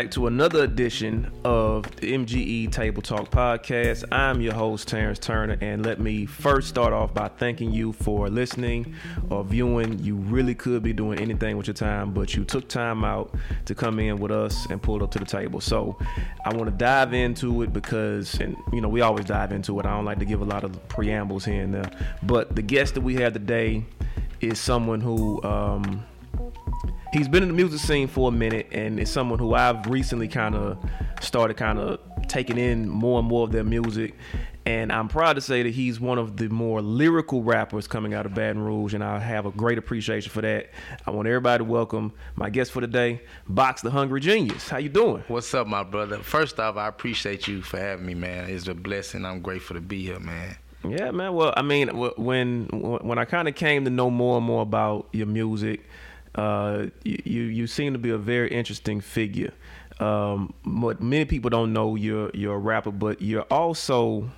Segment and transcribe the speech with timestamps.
[0.00, 4.02] back to another edition of the MGE Table Talk podcast.
[4.10, 8.30] I'm your host, Terrence Turner, and let me first start off by thanking you for
[8.30, 8.94] listening
[9.28, 9.98] or viewing.
[9.98, 13.34] You really could be doing anything with your time, but you took time out
[13.66, 15.60] to come in with us and pull up to the table.
[15.60, 15.98] So
[16.46, 19.84] I want to dive into it because, and you know, we always dive into it.
[19.84, 21.90] I don't like to give a lot of preambles here and there,
[22.22, 23.84] but the guest that we have today
[24.40, 26.06] is someone who, um,
[27.12, 30.28] he's been in the music scene for a minute and is someone who I've recently
[30.28, 30.78] kind of
[31.20, 34.14] started kind of taking in more and more of their music.
[34.66, 38.26] And I'm proud to say that he's one of the more lyrical rappers coming out
[38.26, 40.70] of Baton Rouge, and I have a great appreciation for that.
[41.06, 44.68] I want everybody to welcome my guest for today, Box the Hungry Genius.
[44.68, 45.24] How you doing?
[45.28, 46.18] What's up, my brother?
[46.18, 48.50] First off, I appreciate you for having me, man.
[48.50, 49.24] It's a blessing.
[49.24, 50.56] I'm grateful to be here, man.
[50.86, 51.34] Yeah, man.
[51.34, 55.08] Well, I mean, when when I kind of came to know more and more about
[55.12, 55.86] your music,
[56.40, 59.52] uh, you you seem to be a very interesting figure.
[59.98, 64.30] Um, but many people don't know you're you're a rapper, but you're also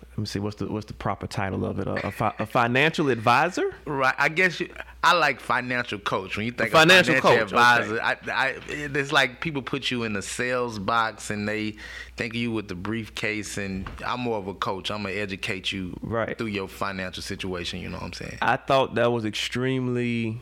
[0.00, 2.46] let me see what's the what's the proper title of it a, a, fi- a
[2.46, 4.68] financial advisor right i guess you,
[5.04, 8.32] i like financial coach when you think a financial, financial coach advisor okay.
[8.32, 11.76] I, I, it's like people put you in the sales box and they
[12.16, 15.70] think of you with the briefcase and i'm more of a coach i'm gonna educate
[15.70, 16.36] you right.
[16.36, 20.40] through your financial situation you know what i'm saying i thought that was extremely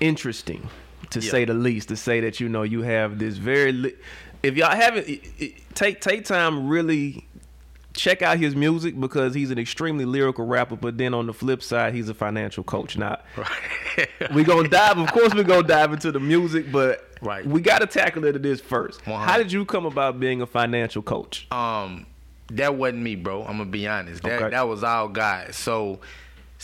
[0.00, 0.68] interesting
[1.10, 1.30] to yeah.
[1.30, 3.94] say the least to say that you know you have this very li-
[4.42, 5.06] if y'all haven't
[5.74, 7.26] take take time really
[7.94, 11.62] check out his music because he's an extremely lyrical rapper but then on the flip
[11.62, 14.08] side he's a financial coach now right.
[14.34, 17.46] we're gonna dive of course we're gonna dive into the music but right.
[17.46, 21.02] we gotta tackle it at this 1st how did you come about being a financial
[21.02, 22.04] coach um
[22.48, 24.50] that wasn't me bro i'm gonna be honest that, okay.
[24.50, 26.00] that was our guy so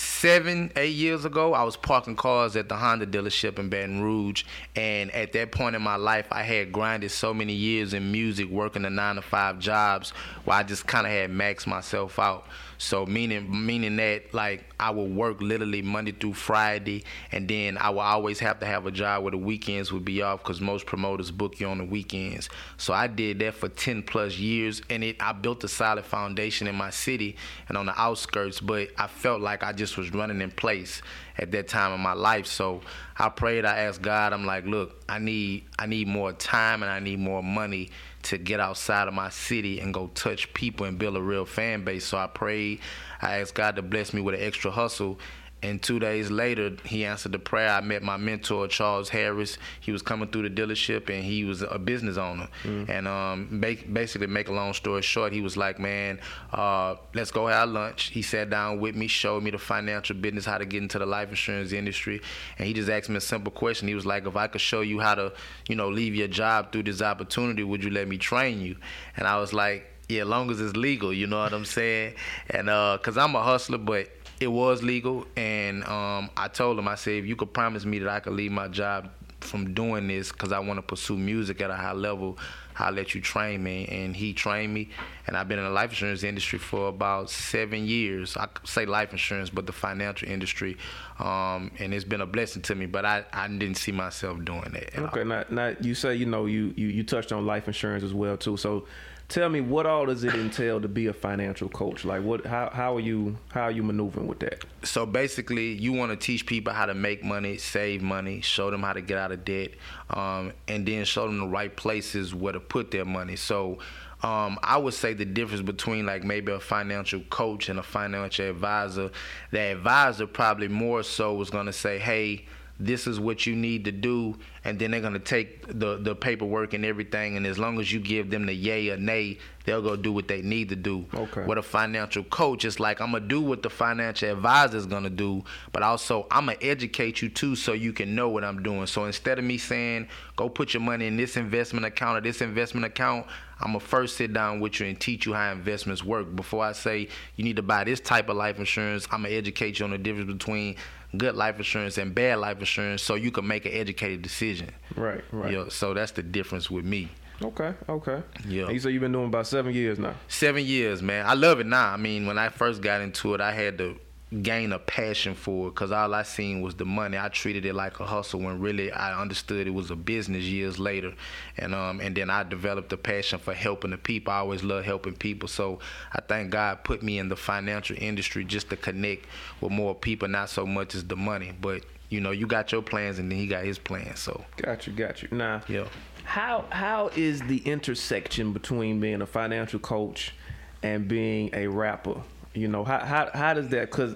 [0.01, 4.45] seven, eight years ago, I was parking cars at the Honda dealership in Baton Rouge.
[4.75, 8.49] And at that point in my life, I had grinded so many years in music,
[8.49, 10.11] working the nine to five jobs,
[10.45, 12.47] where I just kind of had maxed myself out.
[12.81, 17.91] So meaning meaning that like I would work literally Monday through Friday, and then I
[17.91, 20.87] would always have to have a job where the weekends would be off because most
[20.87, 22.49] promoters book you on the weekends.
[22.79, 26.67] So I did that for 10 plus years, and it I built a solid foundation
[26.67, 27.37] in my city
[27.69, 28.61] and on the outskirts.
[28.61, 31.03] But I felt like I just was running in place
[31.37, 32.47] at that time in my life.
[32.47, 32.81] So
[33.19, 36.91] I prayed, I asked God, I'm like, look, I need I need more time and
[36.91, 37.91] I need more money
[38.25, 41.85] to get outside of my city and go touch people and build a real fan
[41.85, 42.05] base.
[42.05, 42.81] So I prayed.
[43.23, 45.19] I asked God to bless me with an extra hustle
[45.63, 47.69] and two days later, he answered the prayer.
[47.69, 49.59] I met my mentor, Charles Harris.
[49.81, 52.49] He was coming through the dealership, and he was a business owner.
[52.63, 52.89] Mm.
[52.89, 56.19] And um, basically, make a long story short, he was like, "Man,
[56.53, 60.47] uh, let's go have lunch." He sat down with me, showed me the financial business,
[60.47, 62.23] how to get into the life insurance industry,
[62.59, 63.87] and he just asked me a simple question.
[63.87, 65.33] He was like, "If I could show you how to,
[65.69, 68.77] you know, leave your job through this opportunity, would you let me train you?"
[69.15, 72.15] And I was like, "Yeah, long as it's legal." You know what I'm saying?
[72.49, 74.09] And uh, cause I'm a hustler, but
[74.41, 77.99] it was legal, and um, I told him, I said, if you could promise me
[77.99, 81.61] that I could leave my job from doing this because I want to pursue music
[81.61, 82.39] at a high level,
[82.77, 83.87] I'll let you train me.
[83.87, 84.89] And he trained me,
[85.27, 88.35] and I've been in the life insurance industry for about seven years.
[88.39, 90.79] I say life insurance, but the financial industry,
[91.19, 92.87] um, and it's been a blessing to me.
[92.87, 94.99] But I, I didn't see myself doing that.
[94.99, 98.15] Okay, now, now you say you know you, you you touched on life insurance as
[98.15, 98.57] well too.
[98.57, 98.87] So
[99.31, 102.05] tell me what all does it entail to be a financial coach?
[102.05, 104.65] Like what how, how are you how are you maneuvering with that?
[104.83, 108.83] So basically you want to teach people how to make money save money show them
[108.83, 109.71] how to get out of debt
[110.11, 113.37] um, and then show them the right places where to put their money.
[113.37, 113.79] So
[114.23, 118.51] um, I would say the difference between like maybe a financial coach and a financial
[118.51, 119.11] advisor,
[119.51, 122.45] the advisor probably more so was going to say, hey,
[122.81, 126.15] this is what you need to do and then they're going to take the the
[126.15, 129.83] paperwork and everything and as long as you give them the yay or nay they'll
[129.83, 131.05] go do what they need to do.
[131.15, 131.45] Okay.
[131.45, 134.87] What a financial coach is like i'm going to do what the financial advisor is
[134.87, 138.31] going to do but also i'm going to educate you too so you can know
[138.31, 138.87] what i'm doing.
[138.87, 142.41] So instead of me saying go put your money in this investment account or this
[142.41, 143.27] investment account
[143.61, 146.35] I'm gonna first sit down with you and teach you how investments work.
[146.35, 149.79] Before I say you need to buy this type of life insurance, I'm gonna educate
[149.79, 150.77] you on the difference between
[151.17, 154.71] good life insurance and bad life insurance so you can make an educated decision.
[154.97, 155.53] Right, right.
[155.53, 157.09] Yeah, so that's the difference with me.
[157.43, 158.23] Okay, okay.
[158.47, 158.65] Yeah.
[158.65, 160.15] And you say you've been doing about seven years now.
[160.29, 161.25] Seven years, man.
[161.27, 161.93] I love it now.
[161.93, 163.99] I mean, when I first got into it, I had to
[164.43, 167.19] gain a passion for it because all I seen was the money.
[167.19, 170.79] I treated it like a hustle when really I understood it was a business years
[170.79, 171.15] later,
[171.59, 174.33] and um and then I developed a passion for helping the people.
[174.33, 175.81] I always love helping people, so
[176.13, 179.27] I thank God put me in the financial industry just to connect
[179.61, 182.83] with more people, not so much as the money, but You know, you got your
[182.83, 184.19] plans, and then he got his plans.
[184.19, 185.29] So got you, got you.
[185.31, 185.85] Now, yeah.
[186.25, 190.35] How how is the intersection between being a financial coach
[190.83, 192.21] and being a rapper?
[192.55, 193.91] You know, how how how does that?
[193.91, 194.15] Because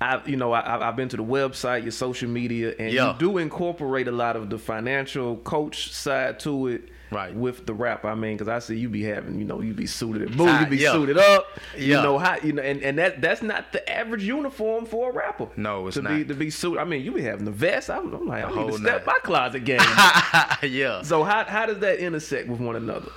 [0.00, 3.12] I, you know, I, I've been to the website, your social media, and Yeah.
[3.12, 6.88] you do incorporate a lot of the financial coach side to it.
[7.12, 7.32] Right.
[7.32, 9.86] With the rap, I mean, because I see you be having, you know, you be
[9.86, 10.90] suited, boom, you Ah, be yeah.
[10.92, 11.46] suited up.
[11.78, 15.12] You know how, you know, and, and that that's not the average uniform for a
[15.14, 15.46] rapper.
[15.56, 16.80] No, it's to be to be suited.
[16.80, 17.88] I mean, you be having the vest.
[17.90, 19.14] I'm, I'm like, I need to step nine.
[19.14, 19.78] my closet game.
[20.62, 21.02] yeah.
[21.02, 23.08] so how how does that intersect with one another?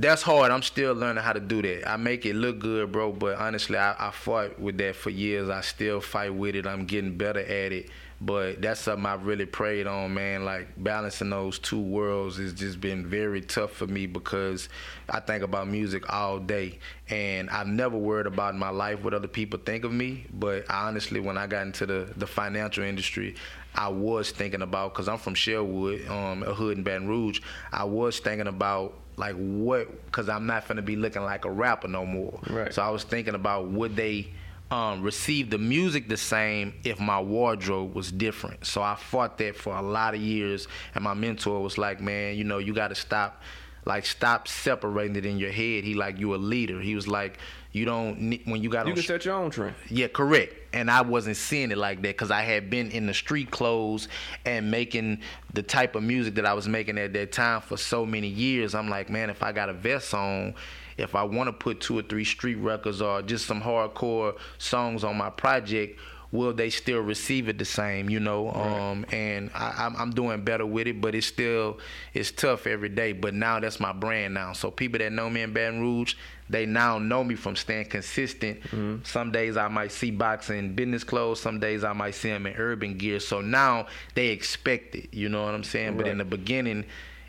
[0.00, 0.52] That's hard.
[0.52, 1.90] I'm still learning how to do that.
[1.90, 5.48] I make it look good, bro, but honestly, I, I fought with that for years.
[5.48, 6.68] I still fight with it.
[6.68, 7.90] I'm getting better at it.
[8.20, 10.44] But that's something I really prayed on, man.
[10.44, 14.68] Like balancing those two worlds has just been very tough for me because
[15.08, 16.80] I think about music all day.
[17.08, 20.26] And I've never worried about my life what other people think of me.
[20.32, 23.36] But honestly, when I got into the, the financial industry,
[23.74, 27.40] I was thinking about, because I'm from Sherwood, um, a hood in Baton Rouge,
[27.72, 31.88] I was thinking about like what because i'm not gonna be looking like a rapper
[31.88, 32.72] no more Right.
[32.72, 34.28] so i was thinking about would they
[34.70, 39.56] um, receive the music the same if my wardrobe was different so i fought that
[39.56, 42.88] for a lot of years and my mentor was like man you know you got
[42.88, 43.40] to stop
[43.86, 47.38] like stop separating it in your head he like you a leader he was like
[47.72, 49.74] you don't ne- when you got You on can set your own trend.
[49.90, 50.54] yeah, correct.
[50.72, 54.08] And I wasn't seeing it like that because I had been in the street clothes
[54.46, 55.20] and making
[55.52, 58.74] the type of music that I was making at that time for so many years.
[58.74, 60.54] I'm like, man, if I got a vest on,
[60.98, 65.04] if I want to put two or three street records or just some hardcore songs
[65.04, 65.98] on my project,
[66.30, 68.10] will they still receive it the same?
[68.10, 71.78] You know, um, and I, I'm, I'm doing better with it, but it's still
[72.12, 73.12] it's tough every day.
[73.12, 74.52] But now that's my brand now.
[74.52, 76.16] So people that know me in Baton Rouge,
[76.50, 78.60] they now know me from staying consistent.
[79.06, 81.40] Some days I might see box in business clothes.
[81.40, 83.20] Some days I might see them in urban gear.
[83.20, 85.14] So now they expect it.
[85.14, 85.96] You know what I'm saying?
[85.96, 86.84] But in the beginning,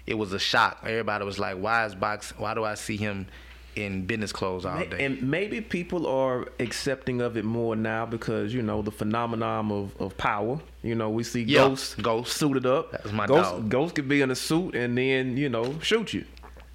[0.08, 0.80] it was a shock.
[0.84, 2.34] Everybody was like, "Why is box?
[2.38, 3.28] Why do I see him
[3.76, 8.54] in business clothes all day?" And maybe people are accepting of it more now because
[8.54, 10.60] you know the phenomenon of, of power.
[10.84, 12.38] You know, we see Yeah, Ghost, Ghost.
[12.38, 12.92] suited up.
[12.92, 13.70] That's my Ghost, dog.
[13.70, 16.26] Ghost could be in a suit and then you know shoot you.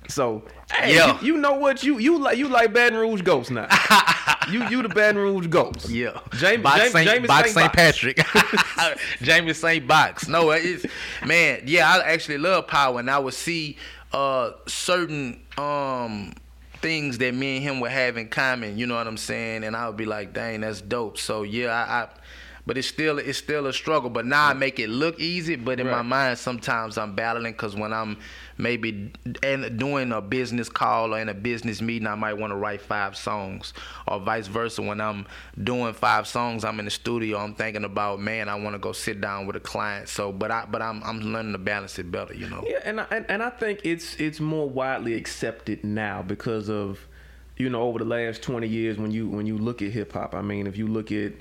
[0.07, 1.19] So hey, Yeah.
[1.23, 3.67] you, you know what you you like you like Baton Rouge Ghost now.
[4.51, 5.89] you you the Baton Rouge Ghost.
[5.89, 7.73] Yeah, James Box James, Saint, James Box Saint St.
[7.73, 8.21] Patrick,
[9.23, 10.29] James Saint Box.
[10.29, 10.85] No, it's
[11.25, 11.63] man.
[11.65, 13.79] Yeah, I actually love power, and I would see
[14.13, 16.35] uh certain um
[16.85, 18.77] things that me and him would have in common.
[18.77, 19.65] You know what I'm saying?
[19.65, 21.17] And I would be like, dang, that's dope.
[21.19, 22.03] So yeah, I.
[22.03, 22.09] I
[22.67, 24.09] but it's still it's still a struggle.
[24.09, 25.57] But now I make it look easy.
[25.57, 28.19] But in my mind, sometimes I'm battling because when I'm
[28.57, 29.13] maybe
[29.43, 32.81] and doing a business call or in a business meeting, I might want to write
[32.81, 33.75] five songs,
[34.09, 34.81] or vice versa.
[34.81, 35.27] When I'm
[35.63, 37.39] doing five songs, I'm in the studio.
[37.39, 40.09] I'm thinking about man, I want to go sit down with a client.
[40.09, 42.35] So, but I but I'm I'm learning to balance it better.
[42.35, 42.65] You know.
[42.67, 47.07] Yeah, and I, and, and I think it's it's more widely accepted now because of
[47.59, 50.35] you know over the last 20 years when you when you look at hip hop.
[50.35, 51.35] I mean, if you look at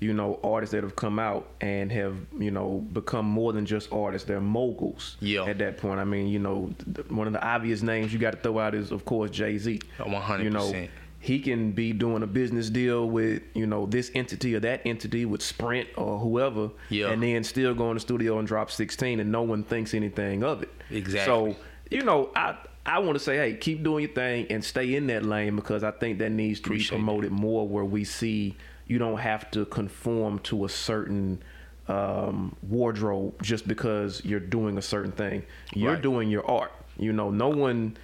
[0.00, 3.92] you know artists that have come out and have you know become more than just
[3.92, 5.16] artists, they're moguls.
[5.20, 5.44] Yeah.
[5.44, 8.32] At that point, I mean, you know, th- one of the obvious names you got
[8.32, 9.80] to throw out is of course Jay Z.
[10.00, 10.42] Oh, 100%.
[10.44, 10.88] You know.
[11.20, 15.24] He can be doing a business deal with, you know, this entity or that entity
[15.24, 17.08] with Sprint or whoever, Yeah.
[17.12, 20.44] and then still go in the studio and drop 16 and no one thinks anything
[20.44, 20.68] of it.
[20.90, 21.24] Exactly.
[21.54, 21.56] So,
[21.90, 25.06] you know, I I want to say, hey, keep doing your thing and stay in
[25.06, 28.54] that lane because I think that needs to Appreciate be promoted more where we see
[28.86, 31.42] you don't have to conform to a certain
[31.88, 35.44] um, wardrobe just because you're doing a certain thing.
[35.74, 36.02] You're Right.
[36.02, 36.72] doing your art.
[36.98, 37.96] You know, no one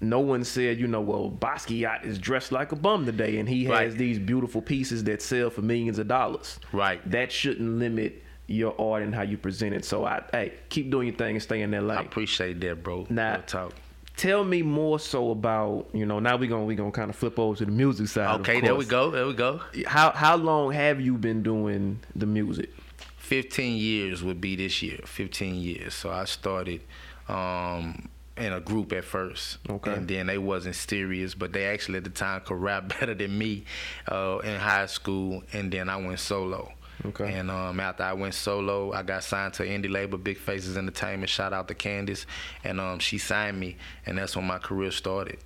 [0.00, 3.64] no one said, you know, well, Basquiat is dressed like a bum today and he
[3.64, 3.98] has Right.
[3.98, 6.60] these beautiful pieces that sell for millions of dollars.
[6.72, 7.00] Right.
[7.10, 9.84] That shouldn't limit your art and how you present it.
[9.84, 11.98] So I hey, keep doing your thing and stay in that lane.
[11.98, 13.06] I appreciate that, bro.
[13.10, 13.72] Now, talk.
[14.18, 16.18] Tell me more so about you know.
[16.18, 18.40] Now we're gonna we gonna kind of flip over to the music side.
[18.40, 19.10] Okay, there we go.
[19.10, 19.60] There we go.
[19.86, 22.70] How how long have you been doing the music?
[23.18, 26.80] 15 years would be this year 15 years so i started
[27.28, 28.08] um
[28.38, 29.92] in a group at first Okay.
[29.92, 33.36] and then they wasn't serious but they actually at the time could rap better than
[33.36, 33.64] me
[34.10, 36.72] uh in high school and then i went solo
[37.06, 37.32] Okay.
[37.32, 41.30] and um, after I went solo, I got signed to indie label, Big Faces Entertainment.
[41.30, 42.26] Shout out to Candace,
[42.64, 43.76] and um, she signed me,
[44.06, 45.38] and that's when my career started.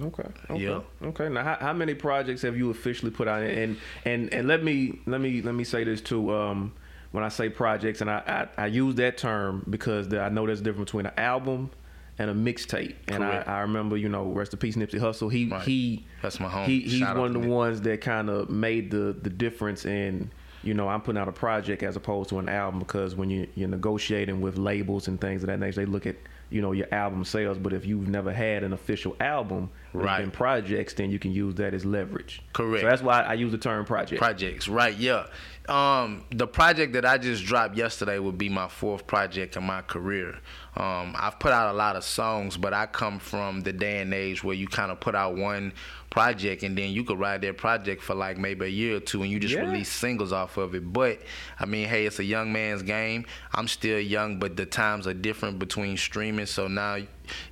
[0.00, 0.28] Okay.
[0.48, 0.62] Okay.
[0.62, 0.80] Yeah.
[1.02, 1.28] Okay.
[1.28, 3.42] Now, how, how many projects have you officially put out?
[3.42, 6.32] And and and let me let me let me say this too.
[6.32, 6.72] Um,
[7.12, 10.46] when I say projects, and I I, I use that term because the, I know
[10.46, 11.70] there's a difference between an album
[12.20, 12.96] and a mixtape.
[13.08, 15.32] And I, I remember, you know, rest in peace, Nipsey Hussle.
[15.32, 15.62] He Right.
[15.62, 16.66] he That's my home.
[16.66, 20.30] He, he's Shout one of the ones that kind of made the the difference in
[20.62, 23.46] you know, I'm putting out a project as opposed to an album because when you,
[23.54, 26.16] you're negotiating with labels and things of that nature, they look at
[26.50, 27.58] you know your album sales.
[27.58, 30.22] But if you've never had an official album, Right.
[30.22, 32.42] in projects, then you can use that as leverage.
[32.52, 32.82] Correct.
[32.82, 34.20] So that's why I use the term project.
[34.20, 35.26] projects right yeah
[35.68, 39.82] um the project that i just dropped yesterday would be my fourth project in my
[39.82, 40.38] career.
[40.76, 44.12] Um i've put out a lot of songs but i come from the day and
[44.14, 45.72] age where you kind of put out one
[46.08, 49.22] project and then you could ride that project for like maybe a year or two
[49.22, 49.60] and you just Yeah.
[49.60, 50.92] release singles off of it.
[50.92, 51.20] But
[51.58, 53.26] i mean hey it's a young man's game.
[53.54, 56.46] I'm still young but the times are different between streaming.
[56.46, 56.98] So now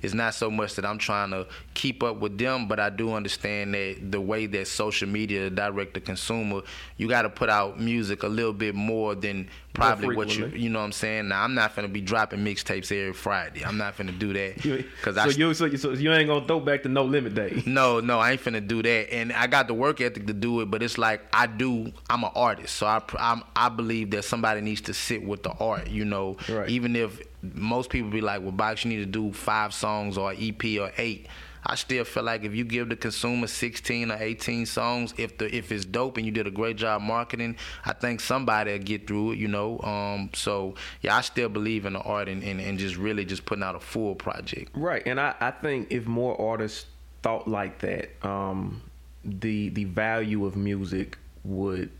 [0.01, 3.13] it's not so much that I'm trying to keep up with them, but I do
[3.13, 6.61] understand that the way that social media direct the consumer,
[6.97, 10.67] you got to put out music a little bit more than probably what you you
[10.69, 11.27] know what I'm saying.
[11.29, 13.63] Now I'm not gonna be dropping mixtapes every Friday.
[13.63, 16.45] I'm not gonna do that because so I you so, you- so you ain't gonna
[16.45, 17.63] throw back the no limit day.
[17.65, 19.13] no, no, I ain't finna do that.
[19.13, 21.93] And I got the work ethic to do it, but it's like I do.
[22.09, 25.51] I'm an artist, so I I'm, I believe that somebody needs to sit with the
[25.51, 25.87] art.
[25.87, 26.67] You know, Right.
[26.69, 30.33] even if most people be like, "Well, Box, you need to do five songs or
[30.37, 31.27] EP or eight.
[31.65, 35.53] I still feel like if you give the consumer 16 or 18 songs, if the
[35.53, 39.07] if it's dope and you did a great job marketing, I think somebody will get
[39.07, 39.39] through it.
[39.39, 42.95] You know, um, so yeah, I still believe in the art and, and, and just
[42.95, 44.71] really just putting out a full project.
[44.73, 46.85] Right, and I, I think if more artists
[47.21, 48.81] thought like that, um,
[49.23, 51.91] the the value of music would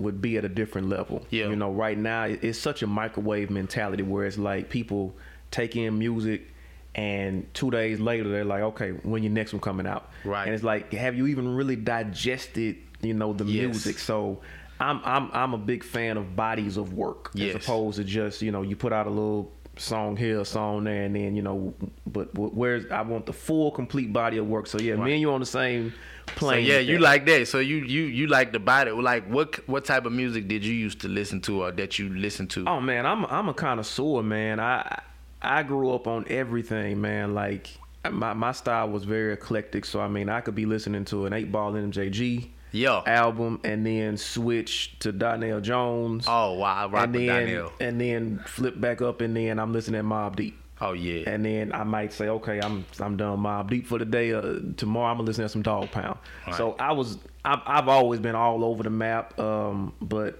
[0.00, 1.24] would be at a different level.
[1.30, 1.48] Yeah.
[1.48, 5.14] You know, right now it's such a microwave mentality where it's like people
[5.50, 6.48] take in music
[6.94, 10.10] and two days later they're like, okay, when your next one coming out?
[10.24, 10.44] Right.
[10.46, 13.66] And it's like, have you even really digested, you know, the Yes.
[13.66, 13.98] music?
[13.98, 14.40] So
[14.80, 17.54] I'm I'm I'm a big fan of bodies of work Yes.
[17.54, 21.04] as opposed to just you know you put out a little song here, song there,
[21.04, 21.72] and then you know,
[22.06, 24.66] but where's I want the full complete body of work.
[24.66, 25.04] So yeah, Right.
[25.04, 25.92] me and you on the same
[26.28, 26.66] So plane.
[26.66, 27.48] yeah, you like that.
[27.48, 28.90] So you you you like the body.
[28.90, 32.08] Like what what type of music did you used to listen to or that you
[32.10, 32.64] listen to?
[32.66, 34.60] Oh man, I'm I'm a connoisseur, man.
[34.60, 35.00] I
[35.42, 37.34] I grew up on everything, man.
[37.34, 37.70] Like
[38.10, 41.32] my my style was very eclectic, so I mean I could be listening to an
[41.32, 43.02] eight ball MJG Yeah.
[43.06, 46.24] album and then switch to Donell Jones.
[46.28, 47.72] Oh wow, I rock and then Donell.
[47.80, 50.56] and then flip back up and then I'm listening to Mobb Deep.
[50.80, 51.28] Oh yeah.
[51.28, 54.32] And then I might say, okay, I'm I'm done Mobb Deep for the day.
[54.32, 56.18] Uh, tomorrow I'm gonna listen to some Dog Pound.
[56.46, 56.56] Right.
[56.56, 60.38] So I was I've, I've always been all over the map, um, but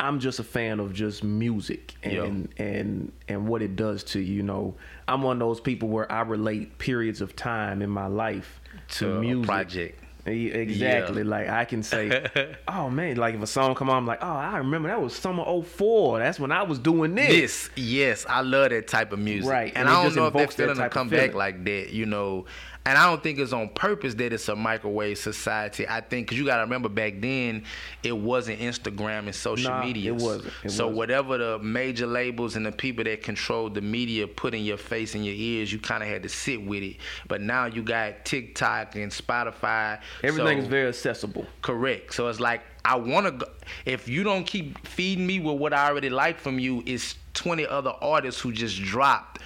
[0.00, 4.42] I'm just a fan of just music and and and what it does to you.
[4.42, 4.74] Know,
[5.08, 8.60] I'm one of those people where I relate periods of time in my life
[8.90, 9.46] to, To music.
[9.46, 10.01] project.
[10.24, 11.22] Exactly.
[11.22, 11.28] Yeah.
[11.28, 12.26] Like I can say,
[12.68, 15.14] oh man, like if a song come on, I'm like, oh, I remember that was
[15.14, 16.20] summer 04.
[16.20, 17.28] That's when I was doing this.
[17.28, 19.50] This, yes, I love that type of music.
[19.50, 21.64] Right, And, and I don't know if that invokes that feeling will come back like
[21.64, 22.46] that, you know.
[22.84, 25.86] And I don't think it's on purpose that it's a microwave society.
[25.88, 27.62] I think because you got to remember back then,
[28.02, 30.12] it wasn't Instagram and social Nah, media.
[30.12, 30.52] it wasn't.
[30.64, 30.96] It so wasn't.
[30.96, 35.14] whatever the major labels and the people that controlled the media put in your face
[35.14, 36.96] and your ears, you kind of had to sit with it.
[37.28, 40.00] But now you got TikTok and Spotify.
[40.24, 41.46] Everything so- is very accessible.
[41.62, 42.12] Correct.
[42.14, 43.30] So it's like I want to.
[43.32, 43.46] go
[43.86, 47.66] If you don't keep feeding me with what I already like from you, it's twenty
[47.66, 49.40] other artists who just dropped.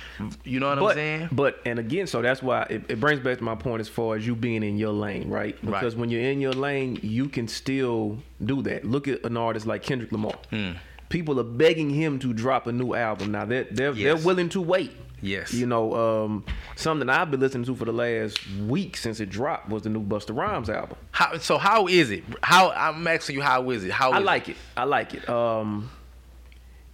[0.45, 1.29] You know what but, I'm saying?
[1.33, 4.17] But and again, so that's why it, it brings back to my point as far
[4.17, 5.57] as you being in your lane, right?
[5.63, 5.65] Right.
[5.65, 8.85] Because when you're in your lane, you can still do that.
[8.85, 10.35] Look at an artist like Kendrick Lamar.
[10.51, 10.73] Hmm.
[11.09, 13.33] People are begging him to drop a new album.
[13.33, 14.05] Now they're they're, Yes.
[14.19, 14.93] they're willing to wait.
[15.23, 15.55] Yes.
[15.55, 16.45] You know, um,
[16.77, 20.03] something I've been listening to for the last week since it dropped was the new
[20.03, 20.99] Busta Rhymes album.
[21.11, 22.23] How, so how is it?
[22.43, 23.93] How I'm asking you, how is it?
[23.93, 24.57] How I is like it.
[24.77, 25.29] I like it.
[25.29, 25.91] Um,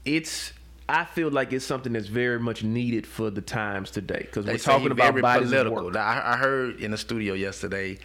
[0.04, 0.52] it's.
[0.89, 4.59] I feel like it's something that's very much needed for the times today because we're
[4.59, 5.85] talking about bodies political.
[5.87, 5.97] work.
[5.97, 7.99] I, I heard in the studio yesterday.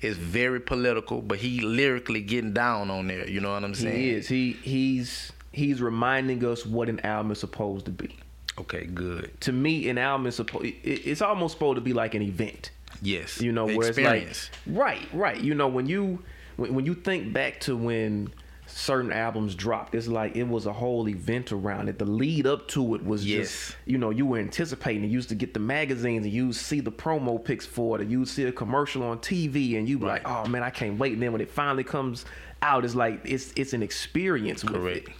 [0.00, 3.28] is very political, but he lyrically getting down on there.
[3.28, 3.96] You know what I'm saying?
[3.96, 4.28] He is.
[4.28, 8.16] He he's he's reminding us what an album is supposed to be.
[8.58, 9.40] Okay, good.
[9.42, 10.66] To me, an album is supposed.
[10.66, 12.70] It, it's almost supposed to be like an event.
[13.02, 13.40] Yes.
[13.40, 14.50] You know, where experience.
[14.52, 15.40] it's like right, right.
[15.40, 16.22] You know, when you
[16.56, 18.32] when, when you think back to when
[18.66, 21.98] certain albums dropped, it's like it was a whole event around it.
[21.98, 23.38] The lead up to it was Yes.
[23.48, 25.04] just you know you were anticipating.
[25.04, 28.08] You used to get the magazines and you see the promo pics for it, or
[28.08, 31.12] you see a commercial on TV, and you be like, oh man, I can't wait.
[31.14, 32.24] And then when it finally comes
[32.62, 34.64] out, it's like it's it's an experience.
[34.64, 35.08] With Correct.
[35.08, 35.14] it.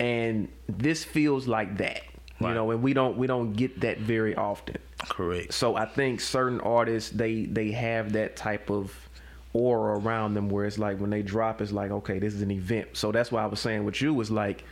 [0.00, 2.02] And this feels like that.
[2.40, 4.76] You know, and we don't we don't get that very often.
[5.08, 5.52] Correct.
[5.52, 9.07] So I think certain artists they they have that type of
[9.52, 12.50] aura around them where it's like when they drop it's like okay this is an
[12.50, 12.88] event.
[12.92, 14.64] So that's why I was saying with you was like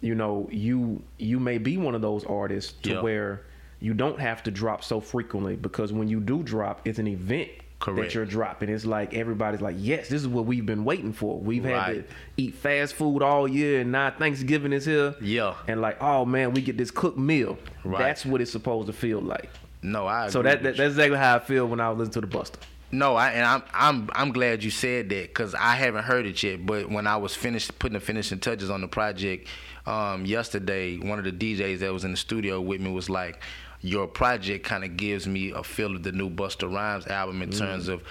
[0.00, 3.42] you know you you may be one of those artists to where
[3.80, 7.50] you don't have to drop so frequently because when you do drop it's an event
[7.80, 8.10] Correct.
[8.10, 8.68] that you're dropping.
[8.68, 11.38] It's like everybody's like, yes, this is what we've been waiting for.
[11.38, 12.04] We've had to
[12.36, 15.14] eat fast food all year, and now Thanksgiving is here.
[15.20, 15.54] Yeah.
[15.66, 17.58] and like, oh man, we get this cooked meal.
[17.82, 17.98] Right.
[17.98, 19.48] That's what it's supposed to feel like.
[19.82, 20.28] No, I.
[20.28, 22.56] So that, that that's exactly how I feel when I was listening to the Busta.
[22.92, 26.42] No, I and I'm I'm I'm glad you said that because I haven't heard it
[26.42, 26.66] yet.
[26.66, 29.46] But when I was finished putting the finishing touches on the project
[29.86, 33.40] um, yesterday, one of the DJs that was in the studio with me was like,
[33.80, 37.50] "Your project kind of gives me a feel of the new Busta Rhymes album in
[37.50, 38.02] terms of."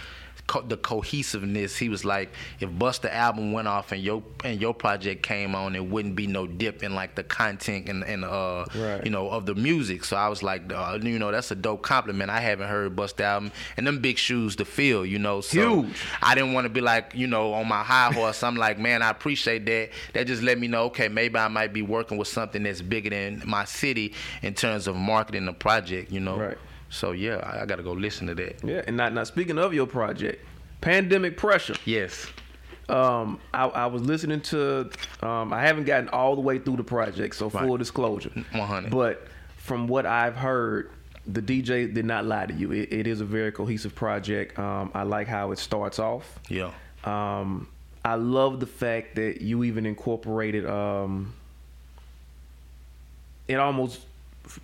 [0.49, 2.29] Co- the cohesiveness he was like
[2.59, 6.25] if Busta album went off and your and your project came on it wouldn't be
[6.25, 9.03] no dip in like the content and, and uh Right.
[9.05, 11.83] you know of the music so I was like uh, you know that's a dope
[11.83, 15.83] compliment I haven't heard Busta album and them big shoes to fill you know so
[15.83, 15.95] Huge.
[16.21, 18.41] I didn't want to be like, you know, on my high horse.
[18.43, 19.89] I'm like, man, I appreciate that.
[20.13, 23.09] That just let me know, okay, maybe I might be working with something that's bigger
[23.11, 26.37] than my city in terms of marketing the project, you know.
[26.37, 26.57] Right.
[26.89, 28.63] So yeah, I, I got to go listen to that.
[28.63, 30.43] Yeah, and not not speaking of your project,
[30.81, 31.75] pandemic pressure.
[31.85, 32.27] Yes.
[32.87, 34.89] Um, I, I was listening to.
[35.21, 37.77] Um, I haven't gotten all the way through the project, so full Right.
[37.79, 38.31] disclosure.
[38.51, 38.89] 100.
[38.89, 39.27] But
[39.57, 40.89] from what I've heard,
[41.27, 42.71] the DJ did not lie to you.
[42.71, 44.57] It, it is a very cohesive project.
[44.57, 46.39] Um, I like how it starts off.
[46.49, 46.71] Yeah.
[47.03, 47.67] Um,
[48.03, 50.65] I love the fact that you even incorporated.
[50.65, 51.33] Um,
[53.47, 54.01] it almost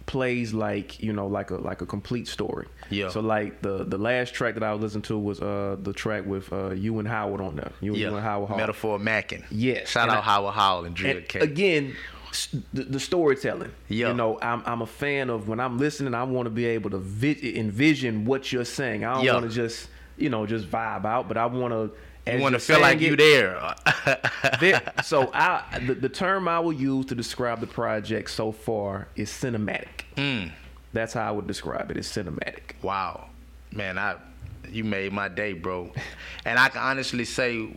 [0.06, 2.68] plays like you know, like a like a complete story.
[2.90, 3.10] Yeah.
[3.10, 6.26] So like the the last track that I was listening to was uh the track
[6.26, 7.72] with uh you and Howard on there.
[7.82, 8.10] You, Yeah.
[8.10, 8.58] you and Howard Hall.
[8.58, 9.44] Metaphor Mackin.
[9.52, 11.40] Yes, Shout and out I- Howard Howell and And K.
[11.40, 11.96] again,
[12.74, 13.72] the, the storytelling.
[13.88, 14.10] Yeah.
[14.10, 16.14] You know, I'm I'm a fan of when I'm listening.
[16.14, 19.06] I want to be able to vi- envision what you're saying.
[19.06, 19.34] I don't Yeah.
[19.34, 19.88] want to just
[20.18, 21.92] you know just vibe out, but I want to.
[22.28, 23.76] You want to feel like you there.
[24.60, 24.94] there.
[25.04, 29.30] So I the, the term I will use to describe the project so far is
[29.30, 30.06] cinematic.
[30.18, 30.52] Mm.
[30.94, 31.98] That's how I would describe it.
[31.98, 32.82] It's cinematic.
[32.82, 33.30] Wow,
[33.72, 34.16] man, I
[34.70, 35.92] you made my day, bro.
[36.46, 37.70] And I can honestly say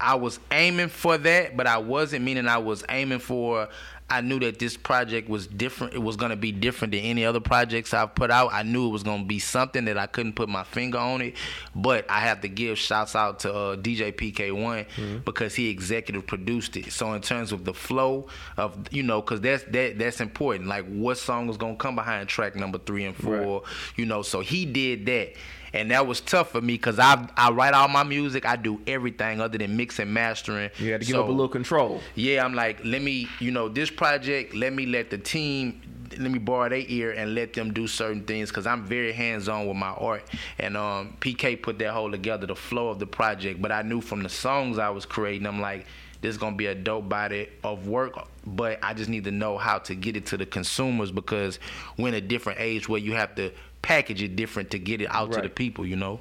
[0.00, 2.24] I was aiming for that, but I wasn't.
[2.24, 3.68] Meaning I was aiming for.
[4.12, 5.94] I knew that this project was different.
[5.94, 8.52] It was gonna be different than any other projects I've put out.
[8.52, 11.36] I knew it was gonna be something that I couldn't put my finger on it.
[11.76, 16.76] But I have to give shouts out to uh, DJ PK1 because he executive produced
[16.76, 16.90] it.
[16.90, 20.66] So in terms of the flow of you know, because that's that that's important.
[20.68, 23.62] Like what song was gonna come behind track number three and four.
[23.94, 25.34] You know, so he did that.
[25.72, 28.44] And that was tough for me because I I write all my music.
[28.46, 30.70] I do everything other than mix and mastering.
[30.78, 32.00] You had to give up a little control.
[32.14, 35.80] yeah, I'm like, let me, you know, this project, let me let the team,
[36.18, 39.48] let me borrow their ear and let them do certain things because I'm very hands
[39.48, 40.24] on with my art.
[40.58, 43.62] And um, PK put that whole together, the flow of the project.
[43.62, 45.86] But I knew from the songs I was creating, I'm like,
[46.20, 48.12] this is gonna be a dope body of work,
[48.44, 51.58] but I just need to know how to get it to the consumers because
[51.96, 53.52] we're in a different age where you have to
[53.82, 56.20] package it different to get it out to the people, you know.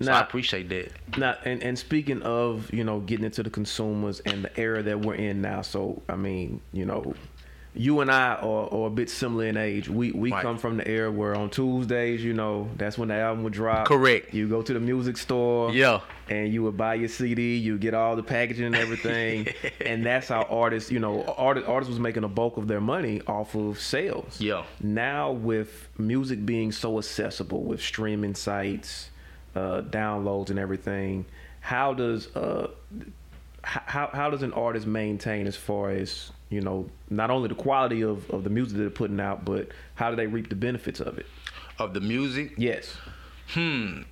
[0.00, 0.92] So Now- I appreciate that.
[1.18, 4.82] Now, and, and speaking of, you know, getting it to the consumers and the era
[4.82, 7.14] that we're in now, so I mean, you know,
[7.76, 9.88] you and I are, are a bit similar in age.
[9.88, 10.42] We we Right.
[10.42, 13.86] come from the era where on Tuesdays, you know, that's when the album would drop.
[13.88, 14.32] Correct.
[14.32, 15.72] You go to the music store.
[15.72, 16.00] Yeah.
[16.28, 19.48] And you would buy your CD, you get all the packaging and everything,
[19.84, 23.20] and that's how artists, you know, artists artists was making a bulk of their money
[23.26, 24.40] off of sales.
[24.40, 24.62] Yeah.
[24.80, 29.10] Now with music being so accessible with streaming sites,
[29.54, 31.26] uh, downloads and everything,
[31.60, 32.68] how does uh,
[33.64, 38.02] how how does an artist maintain as far as you know not only the quality
[38.02, 41.00] of, of the music that they're putting out, but how do they reap the benefits
[41.00, 41.26] of it?
[41.78, 42.96] Of the music, Yes.
[43.48, 44.02] Hmm.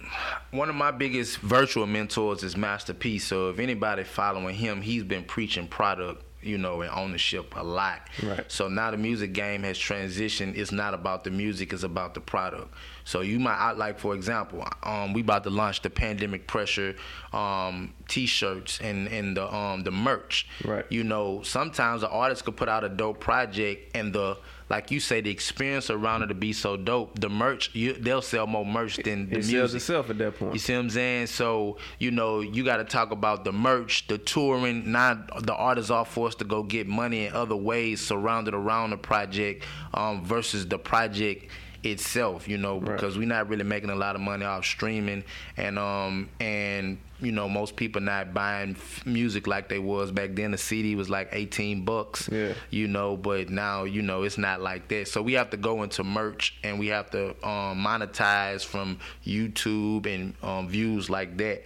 [0.50, 3.18] One of my biggest virtual mentors is Master P.
[3.18, 8.08] So if anybody following him, he's been preaching product, you know, and ownership a lot.
[8.22, 8.50] Right.
[8.50, 10.56] So now the music game has transitioned.
[10.56, 12.72] It's not about the music; it's about the product.
[13.04, 16.94] So you might, I- like for example, um, we about to launch the pandemic pressure
[17.32, 20.46] um, T-shirts and and the um, the merch.
[20.64, 20.84] Right.
[20.90, 24.38] You know, sometimes the artist could put out a dope project and the
[24.72, 27.20] like you say, the experience around it to be so dope.
[27.20, 29.76] The merch, you, they'll sell more merch than the It sells music.
[29.76, 30.54] itself at that point.
[30.54, 31.26] You see what I'm saying?
[31.26, 34.90] So, you know, you got to talk about the merch, the touring.
[34.90, 38.96] Not the artists are forced to go get money in other ways surrounded around the
[38.96, 41.50] project um, versus the project
[41.84, 42.94] itself, you know, Right.
[42.96, 45.24] because we're not really making a lot of money off streaming
[45.56, 50.30] and um and you know most people not buying f- music like they was back
[50.34, 52.54] then the CD was like 18 bucks Yeah.
[52.70, 55.82] you know but now you know it's not like that so we have to go
[55.84, 61.62] into merch and we have to um, monetize from youtube and um, views like that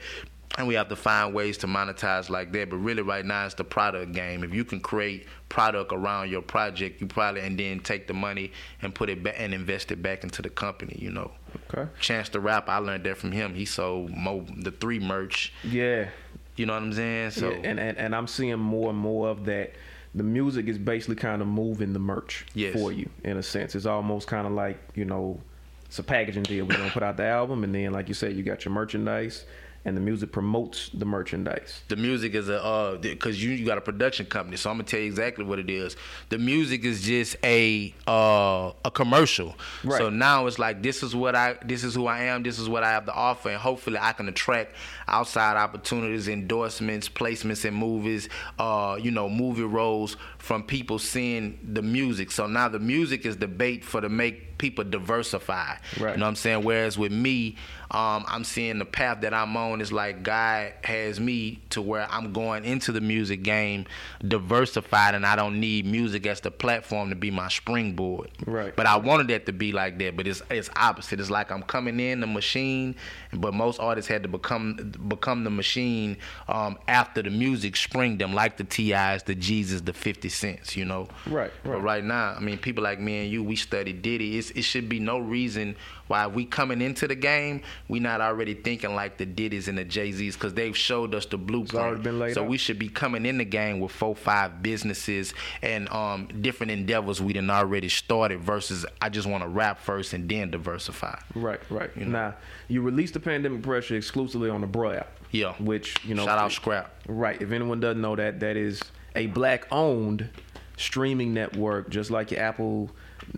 [0.59, 2.71] and we have to find ways to monetize like that.
[2.71, 4.43] But really, right now, it's the product game.
[4.43, 8.53] If you can create product around your project, you probably and then take the money
[8.83, 10.97] and put it back and invest it back into the company.
[10.99, 11.31] You know.
[11.73, 11.89] Okay.
[12.01, 13.55] Chance the Rap, I learned that from him.
[13.55, 15.53] He sold Mo, the three merch.
[15.65, 16.09] Yeah.
[16.57, 17.31] You know what I'm saying?
[17.33, 19.73] So yeah, and, and and I'm seeing more and more of that.
[20.15, 22.73] The music is basically kind of moving the merch Yes.
[22.75, 23.75] for you in a sense.
[23.75, 25.39] It's almost kind of like you know,
[25.85, 26.65] it's a packaging deal.
[26.65, 29.45] We're gonna put out the album, and then like you said, you got your merchandise,
[29.87, 31.83] and the music promotes the merchandise.
[31.89, 34.85] the music is a uh because you, you got a production company so i'm gonna
[34.85, 35.97] tell you exactly what it is
[36.29, 39.99] the music is just a uh a commercial Right.
[39.99, 42.69] so now it's like this is what i this is who i am this is
[42.69, 44.75] what i have to offer and hopefully i can attract
[45.07, 51.83] outside opportunities endorsements placements in movies uh you know movie roles from people seeing the
[51.83, 56.13] music so now the music is the bait for the make people diversify Right.
[56.13, 57.57] you know what i'm saying whereas with me
[57.89, 62.09] um, I'm seeing the path that I'm on is like God has me to where
[62.11, 63.87] I'm going into the music game
[64.27, 68.31] diversified, and I don't need music as the platform to be my springboard.
[68.45, 68.75] Right.
[68.75, 71.21] But I wanted that to be like that, but it's it's opposite.
[71.21, 72.97] It's like I'm coming in the machine,
[73.33, 76.17] but most artists had to become become the machine
[76.49, 80.77] um, after the music spring them, like the T.I.'s, the Jeezys, the Fifty Cents.
[80.77, 81.09] You know.
[81.27, 81.83] Right, But right.
[81.83, 84.39] right now, I mean, people like me and you, we study Diddy.
[84.39, 88.55] It's, it should be no reason why we coming into the game, we not already
[88.55, 91.85] thinking like the Diddy's and the Jay Z's because they've showed us the blueprint.
[91.85, 92.49] already been laid so out.
[92.49, 97.21] we should be coming in the game with four, five businesses and um, different endeavors
[97.21, 98.41] we done already started.
[98.41, 101.19] Versus, I just want to rap first and then diversify.
[101.35, 101.91] Right, right.
[101.97, 102.13] You know.
[102.13, 102.35] Now,
[102.69, 105.11] you released the Pandemic Pressure exclusively on the Bro app.
[105.31, 105.55] Yeah.
[105.55, 106.25] Which, you know.
[106.25, 106.93] Shout out Scrap.
[107.09, 107.41] Right.
[107.41, 108.81] If anyone doesn't know that, that is
[109.15, 110.29] a black owned
[110.77, 112.91] streaming network, just like your Apple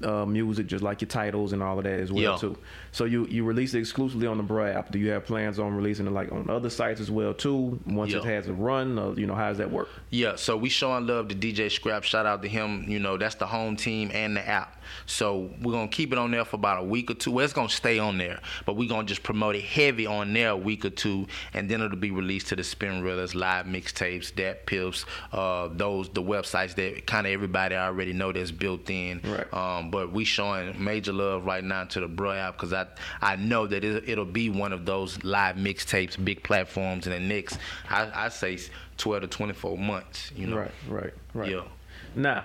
[0.03, 2.37] uh, Music, just like your Tidals and all of that as well Yeah.
[2.37, 2.57] too.
[2.93, 4.91] So you you release it exclusively on the Bro app.
[4.91, 7.79] Do you have plans on releasing it like on other sites as well too?
[7.87, 9.89] Once it has a run, or, you know, how does that work?
[10.11, 12.03] Yeah, so we showing love to DJ Scrap.
[12.05, 12.85] Shout out to him.
[12.89, 14.75] You know, that's the home team and the app.
[15.07, 17.31] So we're gonna keep it on there for about a week or two.
[17.31, 20.51] Well, it's gonna stay on there, but we're gonna just promote it heavy on there
[20.51, 24.65] a week or two, and then it'll be released to the Spinrillas, live mixtapes, that
[24.67, 29.21] pips, uh, those the websites that kind of everybody already know that's built in.
[29.25, 29.53] Right.
[29.53, 32.87] Um, but we showing major love right now to the Bro app because I
[33.21, 37.21] I know that it, it'll be one of those live mixtapes, big platforms in the
[37.21, 38.59] next I, I say
[38.99, 40.33] 12 to 24 months.
[40.37, 40.57] You know.
[40.59, 41.51] Right, right, right.
[41.51, 41.63] Yeah.
[42.15, 42.45] Now,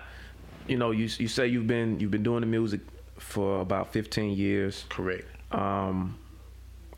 [0.68, 2.82] you know, you you say you've been you've been doing the music
[3.18, 4.86] for about 15 years.
[4.90, 5.26] Correct.
[5.52, 6.18] Um,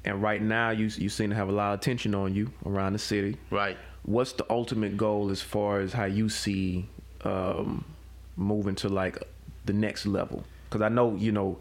[0.03, 2.93] and right now you you seem to have a lot of attention on you around
[2.93, 3.37] the city.
[3.49, 3.77] Right.
[4.03, 6.87] What's the ultimate goal as far as how you see
[7.23, 7.83] um,
[8.35, 9.17] moving to like
[9.65, 10.43] the next level?
[10.69, 11.57] Because I know you know,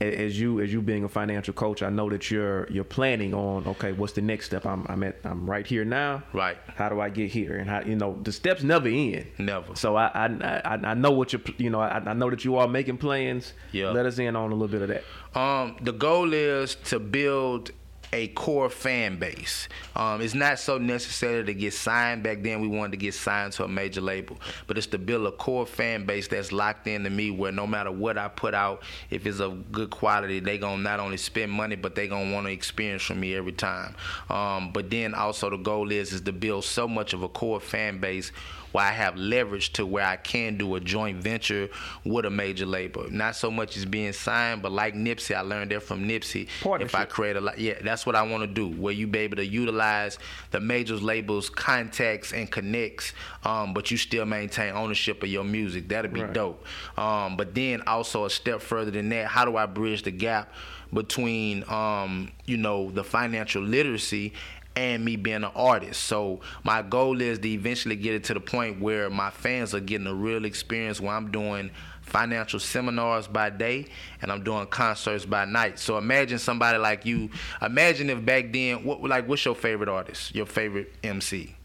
[0.00, 3.66] as you as you being a financial coach, I know that you're you're planning on
[3.66, 4.64] okay, what's the next step?
[4.66, 6.22] I'm I'm at I'm right here now.
[6.32, 6.56] Right.
[6.76, 7.56] How do I get here?
[7.56, 9.26] And how you know the steps never end.
[9.38, 9.74] Never.
[9.76, 10.26] So I I
[10.64, 13.52] I, I know what you you know I, I know that you are making plans.
[13.72, 13.90] Yeah.
[13.90, 15.04] Let us in on a little bit of that.
[15.38, 17.70] Um, the goal is to build
[18.12, 19.68] a core fan base.
[19.94, 22.22] Um, it's not so necessary to get signed.
[22.22, 25.26] Back then, we wanted to get signed to a major label, but it's to build
[25.26, 28.82] a core fan base that's locked into me, where no matter what I put out,
[29.10, 32.46] if it's of good quality, they gonna not only spend money, but they gonna want
[32.46, 33.94] to experience from me every time.
[34.28, 37.60] Um, but then also the goal is is to build so much of a core
[37.60, 38.32] fan base
[38.72, 41.68] where I have leverage to where I can do a joint venture
[42.04, 43.10] with a major label.
[43.10, 46.48] Not so much as being signed, but like Nipsey, I learned that from Nipsey.
[46.84, 48.68] If I create a lot, yeah, that's what I want to do.
[48.68, 50.18] Where you be able to utilize
[50.50, 53.12] the majors labels, contacts, and connects,
[53.44, 55.88] um, but you still maintain ownership of your music.
[55.88, 56.32] That'd be Right.
[56.32, 56.64] dope.
[56.96, 60.52] Um, but then also a step further than that, how do I bridge the gap
[60.92, 64.32] between um, you know the financial literacy
[64.76, 66.02] and me being an artist.
[66.04, 69.80] So my goal is to eventually get it to the point where my fans are
[69.80, 71.70] getting a real experience where I'm doing
[72.10, 73.86] financial seminars by day
[74.20, 75.78] and I'm doing concerts by night.
[75.78, 77.30] So imagine somebody like you.
[77.62, 80.34] Imagine if back then, what like what's your favorite artist?
[80.34, 81.56] Your favorite MC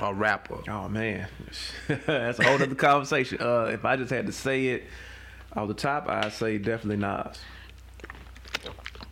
[0.00, 0.58] or rapper?
[0.68, 1.28] Oh man,
[2.06, 3.38] that's a whole other conversation.
[3.40, 4.84] Uh, if I just had to say it
[5.54, 7.38] off the top, I'd say definitely Nas.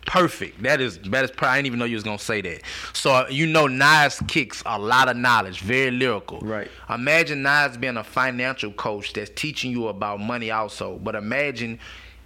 [0.05, 0.61] Perfect.
[0.63, 1.31] That is that is.
[1.31, 2.61] Probably, I didn't even know you was gonna say that.
[2.93, 6.39] So you know, Nas kicks a lot of knowledge, very lyrical.
[6.39, 6.69] Right.
[6.89, 10.97] Imagine Nas being a financial coach that's teaching you about money also.
[10.97, 11.79] But imagine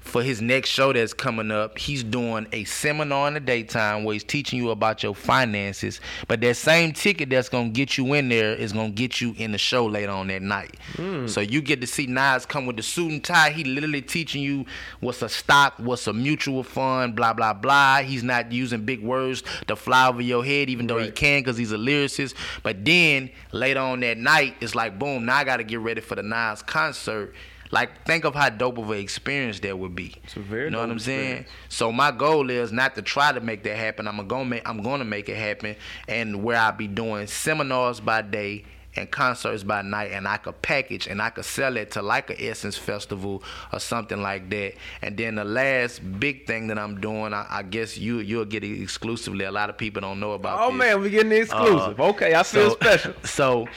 [0.08, 4.13] for his next show that's coming up, he's doing a seminar in the daytime where
[4.13, 6.00] he's teaching you about your finances.
[6.28, 9.52] But that same ticket that's gonna get you in there is gonna get you in
[9.52, 10.76] the show later on that night.
[10.96, 11.28] Hmm.
[11.28, 13.52] So you get to see Nas come with the suit and tie.
[13.52, 14.65] He literally teaching you
[15.00, 17.98] what's a stock, what's a mutual fund, blah blah blah.
[18.02, 21.15] He's not using big words to fly over your head, even though he Right.
[21.15, 22.34] can because he's a lyricist.
[22.63, 25.26] But then later on that night, it's like boom.
[25.26, 27.34] Now I got to get ready for the Nas concert.
[27.72, 30.16] Like think of how dope of an experience that would be.
[30.24, 31.20] It's a very you know what I'm saying?
[31.20, 31.50] experience.
[31.70, 34.08] So my goal is not to try to make that happen.
[34.08, 35.76] I'm gonna make I'm gonna make it happen,
[36.08, 38.64] and where I'll be doing seminars by day
[38.96, 42.32] and concerts by night, and I could package and I could sell it to like
[42.32, 44.74] a Essence Festival or something like that.
[45.04, 48.64] And then the last big thing that I'm doing, I, I guess you you'll get
[48.64, 49.46] it exclusively.
[49.46, 50.60] A lot of people don't know about.
[50.62, 50.80] Oh this.
[50.80, 52.00] man, we're getting exclusive.
[52.00, 53.14] Uh, okay, I feel so- special.
[53.26, 53.68] So,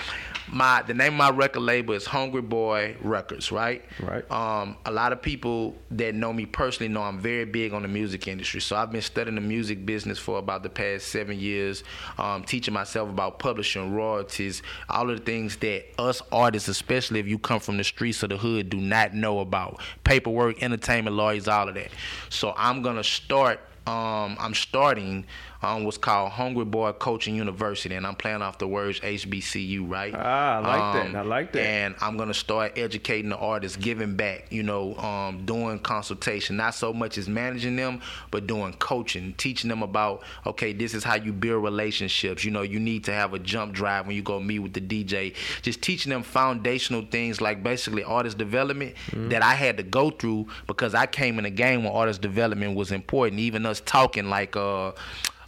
[0.53, 3.85] my the name of my record label is Hungry Boy Records, right?
[4.01, 4.29] Right.
[4.31, 7.89] Um, a lot of people that know me personally know I'm very big on the
[7.89, 8.61] music industry.
[8.61, 11.85] So I've been studying the music business for about the past seven years,
[12.19, 17.29] um, teaching myself about publishing, royalties, all of the things that us artists, especially if
[17.29, 19.81] you come from the streets of the hood, do not know about.
[20.05, 21.91] Paperwork, entertainment lawyers, all of that.
[22.29, 25.27] So I'm gonna start um, I'm starting
[25.63, 30.15] um, what's called Hungry Boy Coaching University, and I'm playing off the words HBCU, right?
[30.17, 31.17] Ah, I like that.
[31.17, 31.61] I like that.
[31.63, 36.75] And I'm gonna start educating the artists, giving back, you know, um, doing consultation, not
[36.75, 41.17] so much as managing them, but doing coaching, teaching them about, okay, this is how
[41.17, 42.45] you build relationships.
[42.45, 44.81] You know, you need to have a jump drive when you go meet with the
[44.81, 45.35] DJ.
[45.63, 49.29] Just teaching them foundational things like basically artist development Mm-hmm.
[49.31, 52.77] that I had to go through because I came in a game where artist development
[52.77, 53.41] was important.
[53.41, 54.93] Even us talking like uh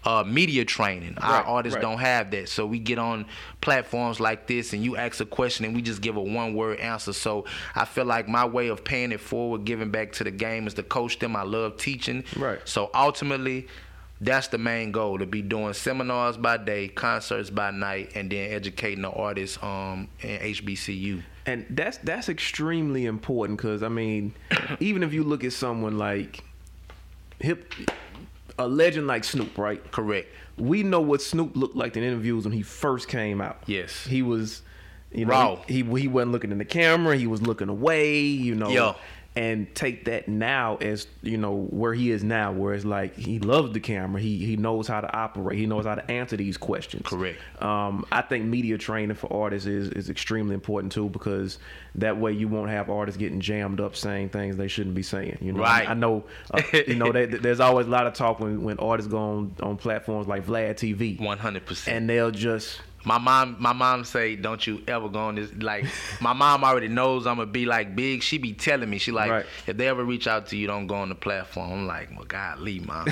[0.04, 1.16] uh, media training.
[1.18, 1.82] Our artists right.
[1.82, 2.48] don't have that.
[2.48, 3.26] So we get on
[3.60, 6.80] platforms like this and you ask a question and we just give a one word
[6.80, 7.12] answer.
[7.12, 10.66] So I feel like my way of paying it forward, giving back to the game
[10.66, 11.36] is to coach them.
[11.36, 12.24] I love teaching.
[12.36, 12.60] Right.
[12.64, 13.68] So ultimately,
[14.20, 18.52] that's the main goal to be doing seminars by day, concerts by night, and then
[18.52, 21.22] educating the artists um, in HBCU.
[21.46, 24.32] and that's that's extremely important because I mean,
[24.80, 26.44] even if you look at someone like
[27.40, 27.74] hip,
[28.58, 29.82] a legend like Snoop, right?
[29.90, 30.28] Correct.
[30.56, 33.62] We know what Snoop looked like in interviews when he first came out.
[33.66, 34.04] Yes.
[34.06, 34.62] he was,
[35.10, 35.56] you know, Raw.
[35.66, 37.16] He, he he wasn't looking in the camera.
[37.16, 38.20] He was looking away.
[38.20, 38.68] You know.
[38.68, 38.94] Yeah.
[39.34, 43.38] And take that now as you know where he is now, where it's like he
[43.38, 44.20] loves the camera.
[44.20, 45.58] He he knows how to operate.
[45.58, 47.06] He knows how to answer these questions.
[47.06, 47.38] Correct.
[47.62, 51.58] Um, I think media training for artists is, is extremely important too because
[51.94, 55.38] that way you won't have artists getting jammed up saying things they shouldn't be saying.
[55.40, 55.88] You know, Right.
[55.88, 59.10] I know, uh, you know, that, there's always a lot of talk when, when artists
[59.10, 61.96] go on, on platforms like Vlad TV, One hundred percent.
[61.96, 65.86] and they'll just My mom, my mom say, "Don't you ever go on this." Like,
[66.20, 68.22] my mom already knows I'm gonna be like big.
[68.22, 69.46] She be telling me, she like, Right.
[69.66, 71.72] if they ever reach out to you, don't go on the platform.
[71.72, 73.08] I'm like, well, God, leave, mom.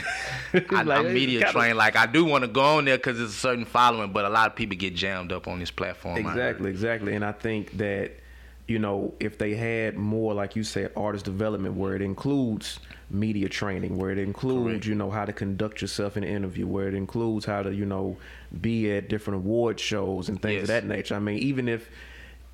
[0.55, 1.77] I, Like, I'm media trained.
[1.77, 4.29] Like, I do want to go on there because it's a certain following, but a
[4.29, 6.19] lot of people get jammed up on this platform.
[6.19, 7.15] Exactly, exactly.
[7.15, 8.13] And I think that,
[8.69, 12.79] you know, if they had more, like you said, artist development where it includes
[13.11, 14.87] media training, where it includes, Correct.
[14.87, 17.85] you know, how to conduct yourself in an interview, where it includes how to, you
[17.85, 18.17] know,
[18.59, 20.63] be at different award shows and things Yes.
[20.63, 21.15] of that nature.
[21.15, 21.89] I mean, even if,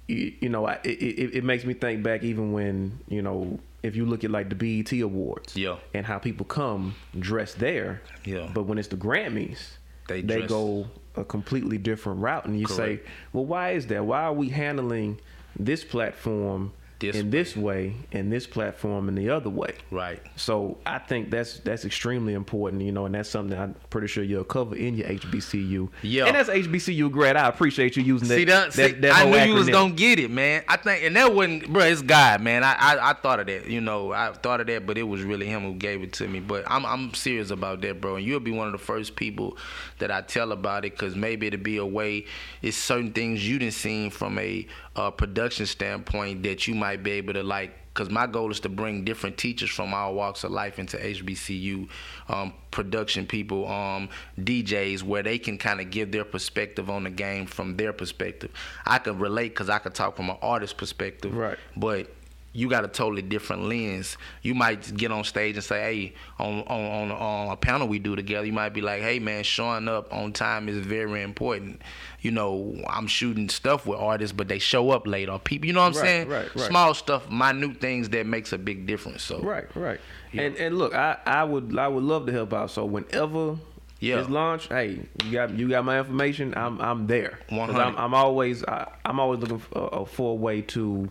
[0.08, 4.04] you, know, it, it, it makes me think back even when, you know, if you
[4.04, 5.76] look at like the BET Awards Yeah.
[5.94, 8.50] and how people come dressed there, Yeah.
[8.52, 9.76] but when it's the Grammys,
[10.08, 13.00] They they dress- go a completely different route and you say
[13.32, 15.18] well why is that why are we handling
[15.58, 20.20] this platform This in this way and this platform in the other way Right.
[20.36, 24.24] so i think that's that's extremely important you know and that's something i'm pretty sure
[24.24, 26.24] you'll cover in your hbcu Yeah.
[26.24, 28.72] and that's hbcu grad i appreciate you using that See that?
[28.72, 29.72] See, that, that I knew you was acronym.
[29.72, 30.62] gonna get it, man.
[30.68, 31.84] I think, and that wasn't, bro.
[31.84, 32.62] It's God, man.
[32.64, 33.66] I, I, I thought of that.
[33.66, 36.28] You know, I thought of that, but it was really him who gave it to
[36.28, 36.40] me.
[36.40, 38.16] But I'm, I'm serious about that, bro.
[38.16, 39.56] And you'll be one of the first people
[39.98, 42.26] that I tell about it, cause maybe it'll be a way.
[42.62, 47.12] It's certain things you didn't see from a uh, production standpoint that you might be
[47.12, 50.50] able to like because my goal is to bring different teachers from all walks of
[50.50, 51.88] life into HBCU,
[52.28, 57.10] um, production people, um, DJs, where they can kind of give their perspective on the
[57.10, 58.50] game from their perspective.
[58.84, 61.58] I can relate because I can talk from an artist perspective, Right.
[61.74, 62.14] But
[62.56, 64.16] you got a totally different lens.
[64.42, 67.98] You might get on stage and say, "Hey, on on on, on a panel we
[67.98, 71.82] do together, you might be like, "Hey, man, showing up on time is very important."
[72.22, 75.66] You know, I'm shooting stuff with artists, but they show up late, or people.
[75.66, 76.28] You know what I'm Right, saying?
[76.28, 76.68] right, right.
[76.70, 79.22] Small stuff, minute things that makes a big difference.
[79.22, 80.00] So Right, right.
[80.32, 82.70] And and look, I, I would I would love to help out.
[82.70, 83.56] So whenever
[84.00, 84.20] Yeah.
[84.20, 86.54] it's launched, hey, you got you got my information.
[86.56, 87.38] I'm I'm there.
[87.48, 87.80] 'Cause 100.
[87.80, 91.08] I'm, I'm always I, I'm always looking for, uh, for a way to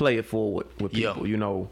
[0.00, 1.12] play it forward with Yeah.
[1.12, 1.26] people.
[1.26, 1.68] You know,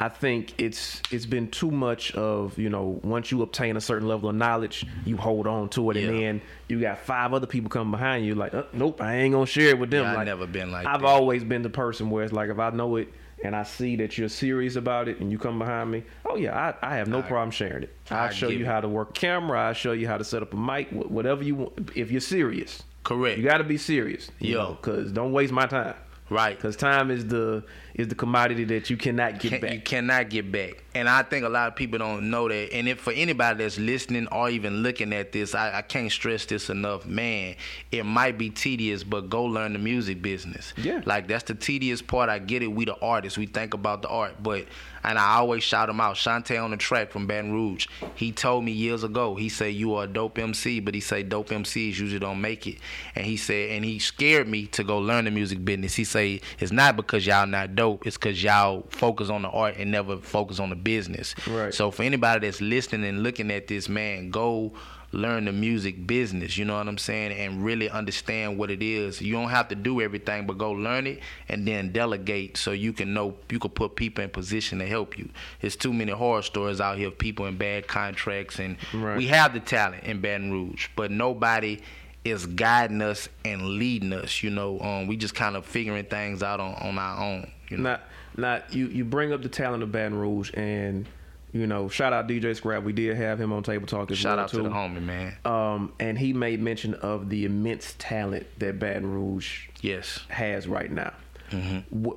[0.00, 4.08] I think it's it's been too much of you know once you obtain a certain
[4.08, 6.02] level of knowledge, you hold on to it, Yeah.
[6.08, 9.32] and then you got five other people coming behind you like, uh, nope, I ain't
[9.34, 10.02] gonna share it with them.
[10.04, 11.06] Yeah, I like, never been like I've that.
[11.06, 13.08] always been the person where it's like if I know it
[13.44, 16.74] and I see that you're serious about it and you come behind me, oh yeah,
[16.82, 17.94] I, I have no I- problem sharing it.
[18.10, 18.66] I I'll show you it.
[18.66, 19.60] how to work a camera.
[19.68, 21.90] I'll show you how to set up a mic, whatever you want.
[21.94, 23.36] If you're serious, Correct.
[23.38, 24.30] you got to be serious.
[24.40, 24.76] Yo.
[24.82, 25.94] cause don't waste my time.
[26.30, 26.58] Right.
[26.58, 27.64] Cause time is the
[28.00, 29.72] is the commodity that you cannot get Can- back.
[29.72, 30.82] You cannot get back.
[30.94, 32.72] And I think a lot of people don't know that.
[32.72, 36.44] And if for anybody that's listening or even looking at this, I, I can't stress
[36.46, 37.06] this enough.
[37.06, 37.54] Man,
[37.92, 40.74] it might be tedious, but go learn the music business.
[40.76, 41.02] Yeah.
[41.04, 42.28] Like that's the tedious part.
[42.28, 42.68] I get it.
[42.68, 43.38] We the artists.
[43.38, 44.42] We think about the art.
[44.42, 44.66] But
[45.02, 46.16] and I always shout him out.
[46.16, 47.86] Shantae on the track from Baton Rouge.
[48.14, 51.28] He told me years ago, he said, You are a dope MC, but he said
[51.28, 52.78] dope MCs usually don't make it.
[53.14, 55.94] And he said, and he scared me to go learn the music business.
[55.94, 59.76] He say it's not because y'all not dope, it's because y'all focus on the art
[59.78, 61.34] and never focus on the business.
[61.48, 61.72] Right.
[61.74, 64.72] So for anybody that's listening and looking at this, man, go
[65.12, 69.20] learn the music business, you know what I'm saying, and really understand what it is.
[69.20, 72.92] You don't have to do everything, but go learn it and then delegate so you
[72.92, 75.28] can know you can put people in position to help you.
[75.60, 79.16] There's too many horror stories out here of people in bad contracts and Right.
[79.16, 81.80] we have the talent in Baton Rouge, but nobody
[82.24, 84.78] is guiding us and leading us, you know.
[84.80, 87.50] Um, we just kind of figuring things out on, on our own.
[87.68, 87.82] You know?
[87.90, 88.00] Not,
[88.36, 88.86] not you.
[88.88, 91.06] You bring up the talent of Baton Rouge, and
[91.52, 92.82] you know, shout out DJ Scrap.
[92.84, 94.58] We did have him on Table Talk as Shout well out too.
[94.58, 95.36] to the homie, man.
[95.44, 100.20] Um, and he made mention of the immense talent that Baton Rouge Yes.
[100.28, 101.12] has right now.
[101.50, 102.08] Mm-hmm.
[102.08, 102.16] Wh-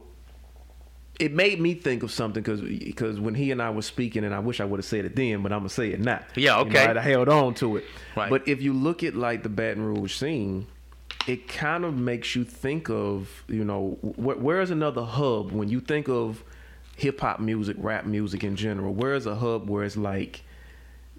[1.20, 4.34] It made me think of something because because when he and I were speaking, and
[4.34, 6.22] I wish I would have said it then, but I'm gonna say it now.
[6.36, 6.86] Yeah, You know, okay.
[6.88, 7.86] I'd held on to it.
[8.18, 8.30] Right.
[8.30, 10.66] But if you look at like the Baton Rouge scene,
[11.28, 15.80] it kind of makes you think of you know wh- where's another hub when you
[15.80, 16.44] think of
[16.96, 18.92] hip hop music, rap music in general.
[18.94, 20.42] Where's a hub where it's like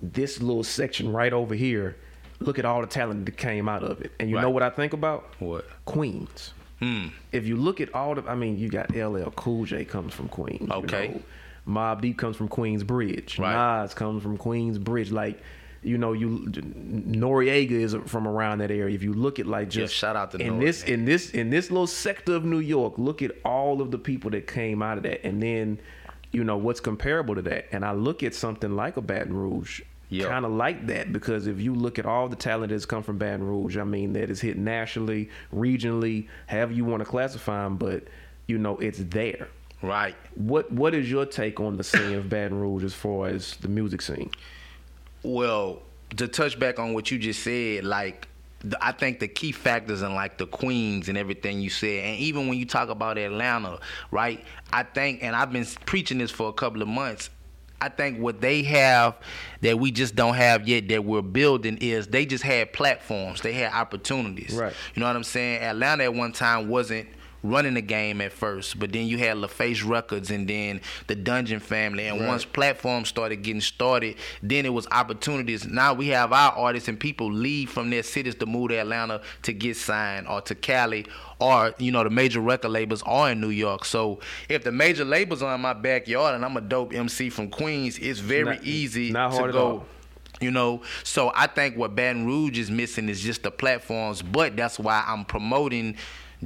[0.02, 1.96] this little section right over here?
[2.40, 4.70] Look at all the talent that came out of it, and you know what I
[4.70, 5.32] think about?
[5.38, 5.66] What?
[5.84, 6.52] Queens.
[6.84, 7.08] Hmm.
[7.32, 10.28] If you look at all the, I mean, you got LL Cool J comes from
[10.28, 10.68] Queens.
[10.68, 11.08] you Okay.
[11.08, 11.22] know.
[11.66, 13.38] Mobb Deep comes from Queensbridge.
[13.38, 13.82] Right.
[13.82, 15.10] Nas comes from Queensbridge.
[15.10, 15.40] Like,
[15.82, 18.94] you know, you Noreaga is from around that area.
[18.94, 21.30] If you look at like Yeah, just shout out to in Nori, this in this
[21.30, 24.82] in this little sector of New York, look at all of the people that came
[24.82, 25.78] out of that, and then
[26.32, 27.66] you know what's comparable to that.
[27.72, 29.82] And I look at something like a Baton Rouge.
[30.14, 30.28] Yeah.
[30.28, 33.18] Kind of like that because if you look at all the talent that's come from
[33.18, 37.76] Baton Rouge, I mean that is hit nationally, regionally, however you want to classify them,
[37.76, 38.04] but
[38.46, 39.48] you know it's there.
[39.82, 40.14] Right.
[40.36, 43.66] What What is your take on the scene of Baton Rouge as far as the
[43.66, 44.30] music scene?
[45.24, 45.82] Well,
[46.16, 48.28] to touch back on what you just said, like
[48.80, 52.46] I think the key factors in like the queens and everything you said, and even
[52.46, 53.80] when you talk about Atlanta,
[54.12, 54.44] right?
[54.72, 57.30] I think, and I've been preaching this for a couple of months.
[57.84, 59.18] I think what they have
[59.60, 63.42] that we just don't have yet that we're building is they just had platforms.
[63.42, 64.54] They had opportunities.
[64.54, 64.72] Right.
[64.94, 65.60] You know what I'm saying?
[65.62, 67.08] Atlanta at one time wasn't
[67.44, 71.60] running the game at first, but then you had LaFace Records and then the Dungeon
[71.60, 72.06] Family.
[72.06, 72.28] And Right.
[72.28, 75.66] once platforms started getting started, then it was opportunities.
[75.66, 79.20] Now we have our artists and people leave from their cities to move to Atlanta
[79.42, 81.04] to get signed or to Cali
[81.38, 83.84] or, you know, the major record labels are in New York.
[83.84, 87.50] So if the major labels are in my backyard and I'm a dope MC from
[87.50, 89.84] Queens, it's very Not- easy not to go.
[90.40, 94.56] You know, so I think what Baton Rouge is missing is just the platforms, but
[94.56, 95.96] that's why I'm promoting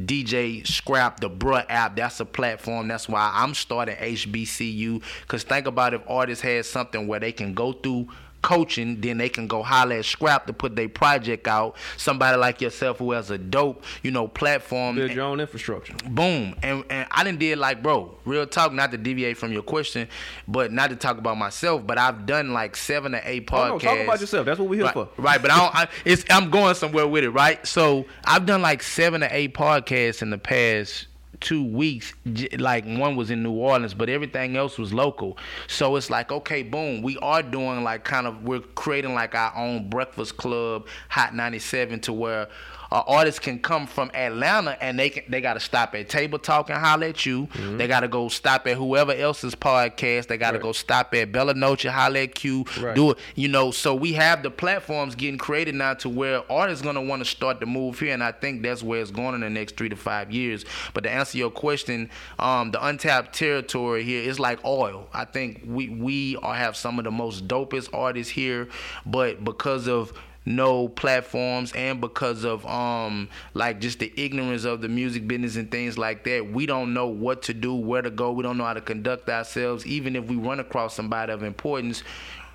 [0.07, 1.97] DJ Scrap, the Bruh app.
[1.97, 2.89] That's a platform.
[2.89, 5.03] That's why I'm starting HBCU.
[5.27, 8.09] Cause think about if artists had something where they can go through
[8.43, 11.77] coaching, then they can go holler at Scrap to put their project out.
[11.97, 15.95] Somebody like yourself who has a dope, you know, platform Build your own infrastructure.
[16.11, 19.63] boom and and i didn't did like bro real talk not to deviate from your
[19.63, 20.09] question
[20.47, 23.73] but not to talk about myself but i've done like seven or eight podcasts Oh,
[23.75, 24.47] no, talk about yourself.
[24.47, 25.09] That's what we're here right, for.
[25.17, 28.63] right but i don't I, it's i'm going somewhere with it right so i've done
[28.63, 31.07] like seven or eight podcasts in the past
[31.41, 32.13] two weeks
[32.59, 35.37] like one was in new orleans but everything else was local.
[35.67, 39.55] So it's like okay boom we are doing like kind of we're creating like our
[39.57, 42.49] own breakfast club hot 97 to where
[42.91, 46.39] uh, artists can come from Atlanta and they can they got to stop at Table
[46.39, 47.49] Talk and holler at you.
[47.77, 50.27] They got to go stop at whoever else's podcast.
[50.29, 50.63] They got to Right.
[50.63, 52.95] go stop at Bella Noche, holler at Q, Right.
[52.95, 53.19] do it.
[53.35, 57.23] You know, so we have the platforms getting created now to where artists gonna want
[57.23, 59.77] to start to move here, and I think that's where it's going in the next
[59.77, 60.65] three to five years.
[60.95, 65.09] But to answer your question, um, the untapped territory here is like oil.
[65.13, 68.69] I think we we are have some of the most dopest artists here,
[69.05, 70.13] but because of
[70.49, 75.71] no platforms and because of um like just the ignorance of the music business and
[75.71, 78.33] things like that, we don't know what to do, where to go.
[78.33, 79.87] We don't know how to conduct ourselves.
[79.87, 82.03] Even if we run across somebody of importance,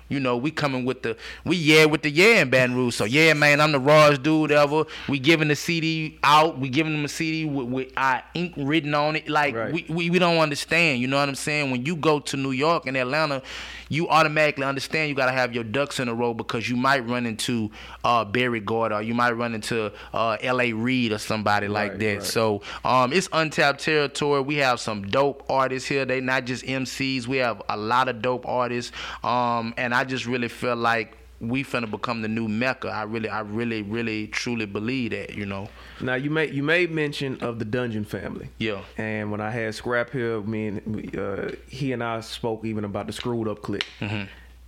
[0.08, 2.94] you know, we coming with the we yeah with the yeah in Baton Rouge.
[2.94, 4.84] So yeah, man, I'm the rawest dude ever.
[5.08, 6.58] We giving the CD out.
[6.58, 9.28] We giving them a CD with, with our ink written on it.
[9.28, 9.72] Like Right.
[9.72, 11.00] we, we we don't understand.
[11.00, 11.70] You know what I'm saying?
[11.70, 13.42] When you go to New York and Atlanta,
[13.88, 17.26] you automatically understand you gotta have your ducks in a row because you might run
[17.26, 17.70] into
[18.04, 20.72] uh Berry Gordy or you might run into uh L.A.
[20.72, 22.14] Reid or somebody like Right, that.
[22.18, 22.22] right.
[22.22, 24.40] So um, it's untapped territory.
[24.42, 26.04] We have some dope artists here.
[26.04, 27.26] They not just MCs.
[27.26, 28.92] We have a lot of dope artists.
[29.22, 32.88] Um, and I just really feel like we finna become the new mecca.
[32.88, 35.34] I really, I really, really, truly believe that.
[35.34, 35.68] You know.
[36.00, 38.48] Now you made you made mention of the Dungeon family.
[38.58, 38.82] Yeah.
[38.96, 43.06] And when I had Scrap here, me and uh, he and I spoke even about
[43.06, 43.84] the Screwed Up Click.
[44.00, 44.24] Mm-hmm.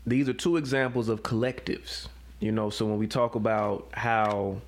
[0.07, 2.09] These are two examples of collectives.
[2.41, 4.61] You know, so when we talk about how,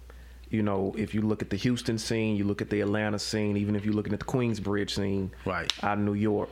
[0.51, 3.57] you know, if you look at the Houston scene, you look at the Atlanta scene,
[3.59, 5.71] even if you're looking at the Queensbridge scene, Right.
[5.83, 6.49] out of New York,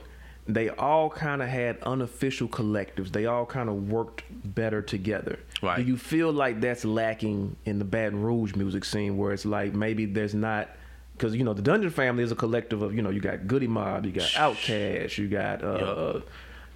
[0.49, 3.11] they all kind of had unofficial collectives.
[3.11, 4.23] They all kind of worked
[4.55, 5.39] better together.
[5.63, 5.77] Right.
[5.77, 9.75] Do you feel like that's lacking in the Baton Rouge music scene, where it's like
[9.75, 10.69] maybe there's not,
[11.17, 13.67] because you know the Dungeon Family is a collective of you know you got Goodie
[13.67, 16.21] Mob, you got Outkast, you got uh,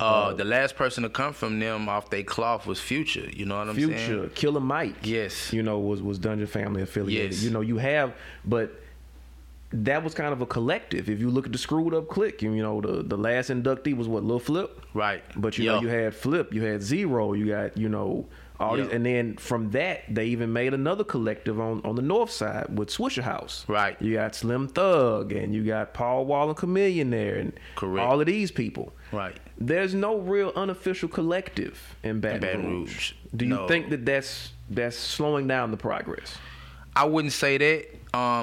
[0.01, 3.29] Uh, the last person to come from them off they cloth was Future.
[3.31, 4.09] You know what I'm Future, saying?
[4.09, 4.95] Future, Killer Mike.
[5.03, 5.53] Yes.
[5.53, 7.33] you know was was Dungeon Family affiliated.
[7.35, 7.43] Yes.
[7.43, 8.14] You know you have,
[8.45, 8.81] but
[9.73, 11.09] that was kind of a collective.
[11.09, 13.97] If you look at the Screwed Up Click, you, you know the the last inductee
[13.97, 14.81] was what Lil Flip.
[14.95, 15.23] Right.
[15.37, 15.73] But you Yeah.
[15.77, 18.27] know, you had Flip, you had Z-Ro, you got you know
[18.59, 22.31] all these, and then from that they even made another collective on on the north
[22.31, 23.66] side with Swishahouse.
[23.68, 23.97] Right.
[24.03, 28.07] You got Slim Thug, and you got Paul Wall and Chameleon there, and Correct.
[28.07, 28.93] all of these people.
[29.12, 29.37] Right.
[29.59, 32.93] There's no real unofficial collective in Baton, Baton Rouge.
[32.93, 33.12] Rouge.
[33.37, 33.68] Do you No.
[33.68, 36.37] think that that's that's slowing down the progress?
[37.01, 37.87] I wouldn't say that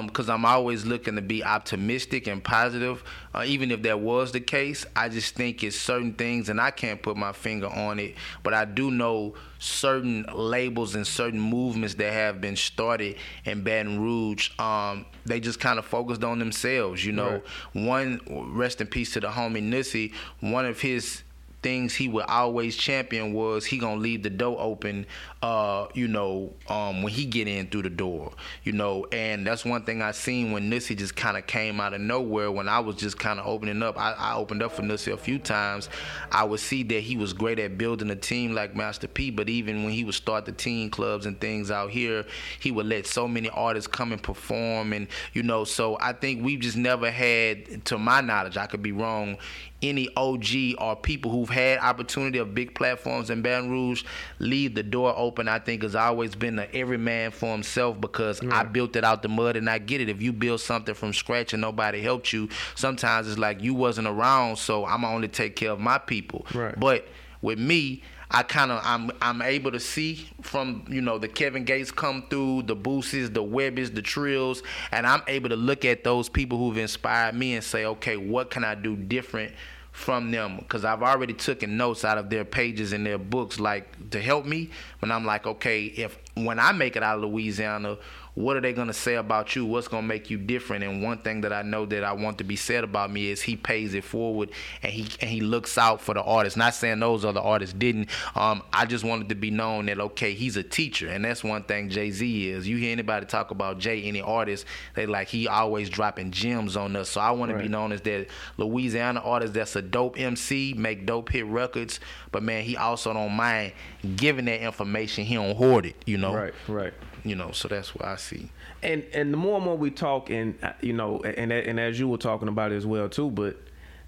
[0.08, 3.04] because I'm always looking to be optimistic and positive.
[3.32, 6.72] Uh, even if that was the case, I just think it's certain things, and I
[6.72, 11.94] can't put my finger on it, but I do know certain labels and certain movements
[11.94, 14.50] that have been started in Baton Rouge.
[14.58, 17.42] Um, they just kind of focused on themselves, you know.
[17.74, 20.12] One, rest in peace to the homie Nissy.
[20.40, 21.22] One of his
[21.62, 25.04] things he would always champion was he gonna leave the door open
[25.42, 28.32] uh you know um when he get in through the door
[28.64, 29.06] you know?
[29.12, 32.50] And that's one thing i seen when Nissy just kind of came out of nowhere
[32.50, 33.98] when i was just kind of opening up.
[33.98, 35.88] I, I opened up for Nissy a few times.
[36.30, 39.48] I would see that he was great at building a team like master p but
[39.48, 42.24] even when he would start the teen clubs and things out here
[42.60, 45.64] he would let so many artists come and perform and you know?
[45.64, 49.38] So i think we've just never had to my knowledge i could be wrong
[49.82, 50.44] any OG
[50.78, 54.04] or people who've had opportunity of big platforms in Baton Rouge
[54.38, 55.48] leave the door open.
[55.48, 59.22] I think has always been a every man for himself because I built it out
[59.22, 60.08] the mud and I get it.
[60.08, 64.08] If you build something from scratch and nobody helped you, sometimes it's like you wasn't
[64.08, 66.46] around, so I'm gonna only take care of my people.
[66.52, 66.78] Right.
[66.78, 67.06] But
[67.40, 71.64] with me, I kind of I'm I'm able to see from you know the Kevin
[71.64, 74.62] Gates come through the Boosies, the Webbies, the Trills,
[74.92, 78.50] and I'm able to look at those people who've inspired me and say, okay, what
[78.50, 79.52] can I do different
[79.92, 80.58] from them?
[80.58, 84.44] Because I've already taken notes out of their pages and their books, like to help
[84.44, 84.70] me.
[84.98, 87.96] When I'm like, okay, if when I make it out of Louisiana,
[88.38, 89.66] what are they gonna say about you?
[89.66, 90.84] What's gonna make you different?
[90.84, 93.42] And one thing that I know that I want to be said about me is
[93.42, 96.56] he pays it forward and he and he looks out for the artists.
[96.56, 98.10] Not saying those other artists didn't.
[98.36, 101.64] Um, I just wanted to be known that okay, he's a teacher, and that's one
[101.64, 102.68] thing Jay Z is.
[102.68, 106.94] You hear anybody talk about Jay, any artist, they like he always dropping gems on
[106.94, 107.08] us.
[107.08, 111.06] So I want to be known as that Louisiana artist that's a dope MC, make
[111.06, 111.98] dope hit records,
[112.30, 113.72] but man, he also don't mind
[114.14, 115.24] giving that information.
[115.24, 116.32] He don't hoard it, you know.
[116.32, 116.94] Right, right.
[117.24, 118.50] You know, so that's what I see.
[118.82, 121.98] And and the more and more we talk, and uh, you know, and and as
[121.98, 123.56] you were talking about it as well too, but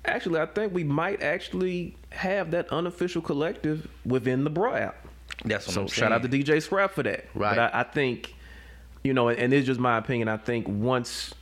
[0.05, 5.07] actually, I think we might actually have that unofficial collective within the Bro app.
[5.45, 5.99] That's what So I'm saying.
[6.01, 6.29] shout out to.
[6.29, 7.27] DJ Scrap for that.
[7.35, 7.57] Right.
[7.57, 8.35] But I, I think,
[9.03, 10.29] you know, and, and it's just my opinion.
[10.29, 11.35] I think once,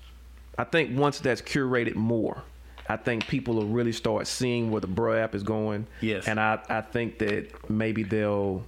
[0.56, 2.42] I think once that's curated more,
[2.88, 5.86] I think people will really start seeing where the Bro app is going.
[6.00, 6.26] Yes.
[6.28, 8.64] And I, I think that maybe they'll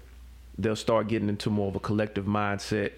[0.62, 2.92] they'll start getting into more of a collective mindset,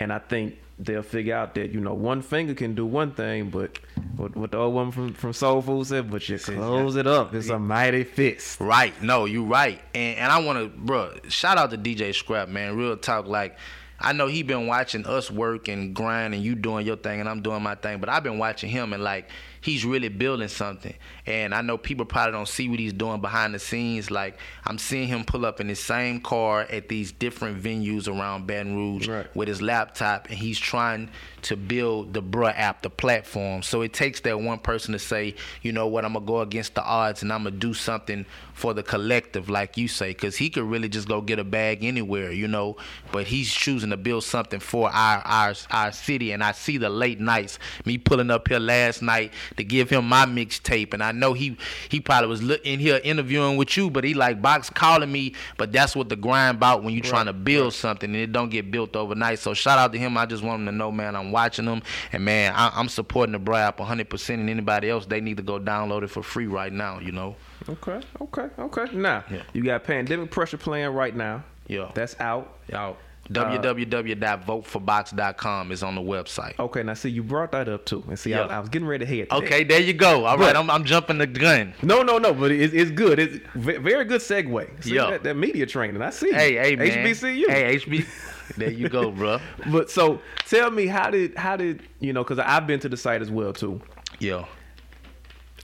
[0.00, 3.50] and I think they'll figure out that you know one finger can do one thing,
[3.50, 3.78] but
[4.16, 7.34] what, what the old woman from from Soul Food said, but you close it up,
[7.34, 8.60] it's a mighty fist.
[8.60, 9.00] Right.
[9.02, 9.80] No, you're right.
[9.94, 12.76] And and I want to, bro, shout out to DJ Scrap, man.
[12.76, 13.26] Real talk.
[13.26, 13.56] Like,
[14.02, 17.28] I know he been watching us work and grind, and you doing your thing, and
[17.28, 17.98] I'm doing my thing.
[18.00, 19.30] But I've been watching him, and like
[19.60, 20.94] he's really building something.
[21.24, 24.10] And I know people probably don't see what he's doing behind the scenes.
[24.10, 28.46] Like I'm seeing him pull up in his same car at these different venues around
[28.46, 29.36] Baton Rouge Right.
[29.36, 31.08] with his laptop, and he's trying
[31.42, 33.62] to build the Bruh app, the platform.
[33.62, 36.74] So it takes that one person to say, you know what, I'm gonna go against
[36.74, 38.24] the odds, and I'm gonna do something
[38.54, 41.84] for the collective, like you say, because he could really just go get a bag
[41.84, 42.76] anywhere, you know.
[43.10, 46.88] But he's choosing to build something for our our our city, and I see the
[46.88, 51.12] late nights, me pulling up here last night to give him my mixtape, and I
[51.12, 51.56] know he
[51.88, 55.72] he probably was in here interviewing with you, but he like box calling me, but
[55.72, 58.70] that's what the grind about when you're trying to build something and it don't get
[58.70, 59.38] built overnight.
[59.38, 60.16] So shout out to him.
[60.16, 63.32] I just want him to know, man, I'm watching them, and man, I, I'm supporting
[63.32, 64.08] the Bry app 100.
[64.08, 67.00] percent And anybody else, they need to go download it for free right now.
[67.00, 67.34] You know.
[67.68, 68.84] Okay, okay, okay.
[68.94, 69.42] Now Yeah.
[69.52, 71.42] you got pandemic pressure playing right now.
[71.66, 71.90] Yeah.
[71.94, 72.56] That's out.
[72.68, 72.96] Y'all.
[73.34, 76.58] Uh, www.voteforbox.com is on the website.
[76.58, 78.42] Okay, now see you brought that up too, and see I.
[78.42, 79.28] I was getting ready to head.
[79.30, 79.36] That.
[79.36, 80.24] Okay, there you go.
[80.24, 81.72] All right, I'm, I'm jumping the gun.
[81.82, 83.18] No, no, no, but it's, it's good.
[83.20, 84.82] It's ve- very good segue.
[84.84, 85.10] See Yeah.
[85.10, 86.02] that, that media training.
[86.02, 86.32] I see.
[86.32, 86.88] Hey, hey, man.
[86.88, 87.48] HBCU.
[87.48, 88.04] Hey, HB.
[88.56, 89.38] there you go, bro.
[89.70, 92.22] But so tell me, how did how did you know?
[92.24, 93.80] Because I've been to the site as well too.
[94.18, 94.44] Yeah.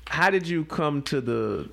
[0.09, 1.69] How did you come to the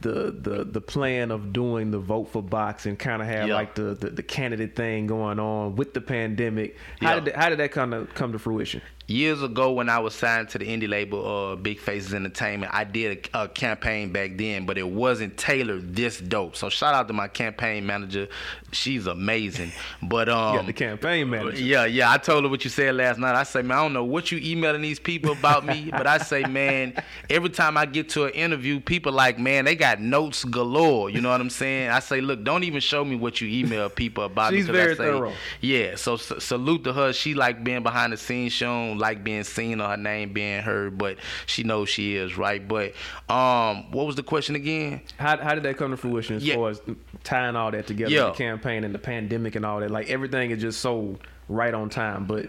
[0.00, 3.54] the the the plan of doing the vote for box and kind of have Yeah.
[3.54, 6.76] like the, the the candidate thing going on with the pandemic?
[7.00, 7.14] How Yeah.
[7.16, 8.82] did that, how did that kind of come to fruition?
[9.10, 12.84] Years ago, when I was signed to the indie label, uh, Big Faces Entertainment, I
[12.84, 16.56] did a, a campaign back then, but it wasn't tailored this dope.
[16.56, 18.28] So shout out to my campaign manager,
[18.70, 19.72] she's amazing.
[20.02, 21.56] But um, got the campaign manager.
[21.56, 22.12] Yeah, yeah.
[22.12, 23.34] I told her what you said last night.
[23.34, 26.18] I say, man, I don't know what you emailing these people about me, but I
[26.18, 26.92] say, man,
[27.30, 31.08] every time I get to an interview, people like, man, they got notes galore.
[31.08, 31.88] You know what I'm saying?
[31.88, 34.58] I say, look, don't even show me what you email people about me.
[34.58, 35.32] She's I very say, thorough.
[35.62, 37.14] Yeah, so s- salute to her.
[37.14, 38.52] She like being behind the scenes.
[38.52, 38.66] She
[38.98, 42.66] don't like being seen or her name being heard, but she knows she is right.
[42.66, 42.92] But
[43.28, 45.00] um, what was the question again?
[45.18, 46.54] How, how did that come to fruition as Yeah.
[46.56, 46.80] far as
[47.24, 48.24] tying all that together, Yeah.
[48.26, 49.90] the campaign and the pandemic and all that?
[49.90, 51.16] Like everything is just so
[51.48, 52.46] right on time, but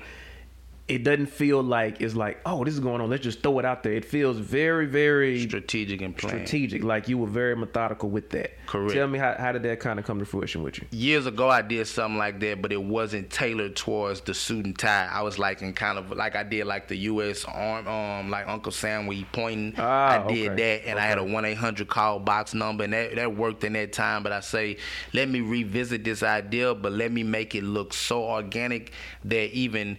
[0.90, 3.10] it doesn't feel like it's like, oh, this is going on.
[3.10, 3.94] Let's just throw it out there.
[3.94, 6.48] It feels very, very Strategic and planned.
[6.48, 6.84] strategic.
[6.84, 8.52] Like you were very methodical with that.
[8.66, 8.94] Correct.
[8.94, 10.88] Tell me how, how did that kind of come to fruition with you?
[10.92, 14.78] years ago I did something like that, but it wasn't tailored towards the suit and
[14.78, 15.08] tie.
[15.12, 17.46] I was like in kind of like I did like the U.S.
[17.46, 19.76] Arm, um, like Uncle Sam where he pointing.
[19.78, 20.80] Ah, I did okay.
[20.80, 23.64] that, and I had a one eight hundred call box number, and that that worked
[23.64, 24.24] in that time.
[24.24, 24.78] But I say,
[25.14, 28.92] let me revisit this idea, but let me make it look so organic
[29.26, 29.98] that even.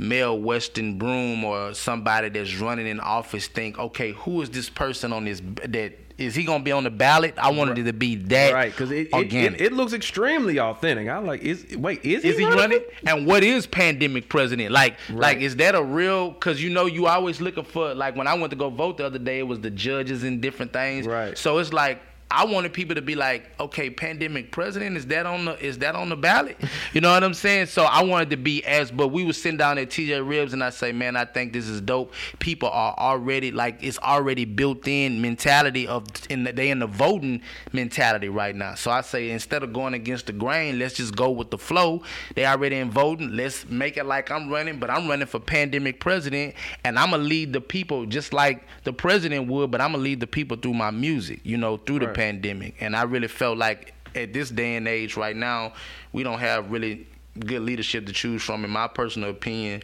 [0.00, 5.12] Mel Weston Broome or somebody that's running in office think, okay, who is this person
[5.12, 7.34] on this that is he gonna be on the ballot?
[7.38, 11.08] I wanted it to be that right, because it, it, it, it looks extremely authentic.
[11.08, 12.58] I'm like, is wait, is, Is he running?
[12.58, 12.82] running?
[13.06, 14.70] And what is pandemic president?
[14.70, 16.30] Like, like is that a real?
[16.30, 19.06] Because you know, you always looking for like when I went to go vote the
[19.06, 21.06] other day, it was the judges and different things.
[21.06, 21.36] Right.
[21.36, 22.02] So it's like.
[22.32, 25.96] I wanted people to be like, okay, pandemic president is that on the is that
[25.96, 26.56] on the ballot?
[26.92, 27.66] You know what I'm saying?
[27.66, 30.62] So I wanted to be as, but we was sitting down at TJ Ribs and
[30.62, 32.12] I say, man, I think this is dope.
[32.38, 36.86] People are already like it's already built in mentality of in the, they in the
[36.86, 38.76] voting mentality right now.
[38.76, 42.02] So I say instead of going against the grain, let's just go with the flow.
[42.36, 43.34] They already in voting.
[43.34, 46.54] Let's make it like I'm running, but I'm running for pandemic president,
[46.84, 49.72] and I'm gonna lead the people just like the president would.
[49.72, 52.19] But I'm gonna lead the people through my music, you know, through the.
[52.20, 52.74] Pandemic.
[52.80, 55.72] And I really felt like at this day and age, right now,
[56.12, 57.06] we don't have really
[57.38, 59.82] good leadership to choose from, in my personal opinion.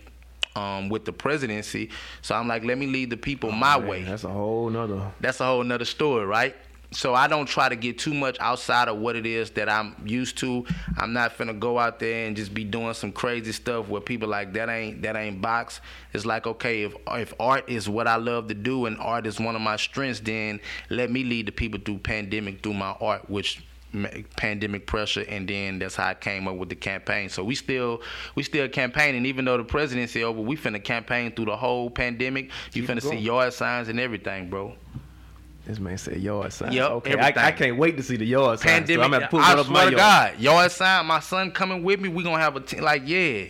[0.54, 1.90] Um, with the presidency,
[2.22, 4.70] so I'm like, let me lead the people my Oh, Man, way That's a whole
[4.70, 5.12] nother.
[5.20, 6.56] that's a whole nother story, right?
[6.92, 9.94] So I don't try to get too much outside of what it is that I'm
[10.06, 10.64] used to.
[10.96, 14.28] I'm not finna go out there and just be doing some crazy stuff where people
[14.28, 15.80] like that ain't that ain't box.
[16.12, 19.40] It's like okay, if if art is what I love to do and art is
[19.40, 23.28] one of my strengths, then let me lead the people through pandemic through my art,
[23.28, 23.62] which
[24.36, 27.28] pandemic pressure and then that's how I came up with the campaign.
[27.28, 28.02] So we still
[28.34, 32.50] we still campaigning even though the presidency over, we finna campaign through the whole pandemic.
[32.74, 33.22] You Keep finna it see going.
[33.22, 34.74] yard signs and everything, bro.
[35.66, 36.72] This man said yard sign.
[36.72, 37.42] Yep, okay, I, everything.
[37.42, 38.68] I can't wait to see the yard sign.
[38.68, 39.04] pandemic.
[39.04, 40.32] I'm gonna put I one in my swear to yard.
[40.32, 41.06] God, yard sign.
[41.06, 42.08] My son coming with me.
[42.08, 42.82] We gonna have a team.
[42.82, 43.46] Like yeah,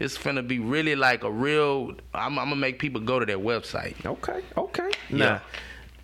[0.00, 1.92] it's finna be really like a real.
[2.12, 4.04] I'm, I'm gonna make people go to their website.
[4.04, 4.90] Okay, okay.
[5.10, 5.16] Yeah.
[5.16, 5.42] Now,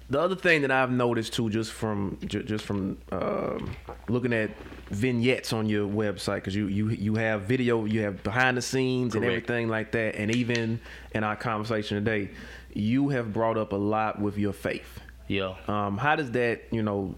[0.08, 3.74] the other thing that I've noticed too, just from just from um,
[4.08, 4.50] looking at
[4.90, 9.16] vignettes on your website, because you you you have video, you have behind the scenes
[9.16, 10.78] and everything like that, and even
[11.10, 12.30] in our conversation today,
[12.72, 15.00] you have brought up a lot with your faith.
[15.28, 15.54] Yeah.
[15.68, 17.14] Um, how does that, you know,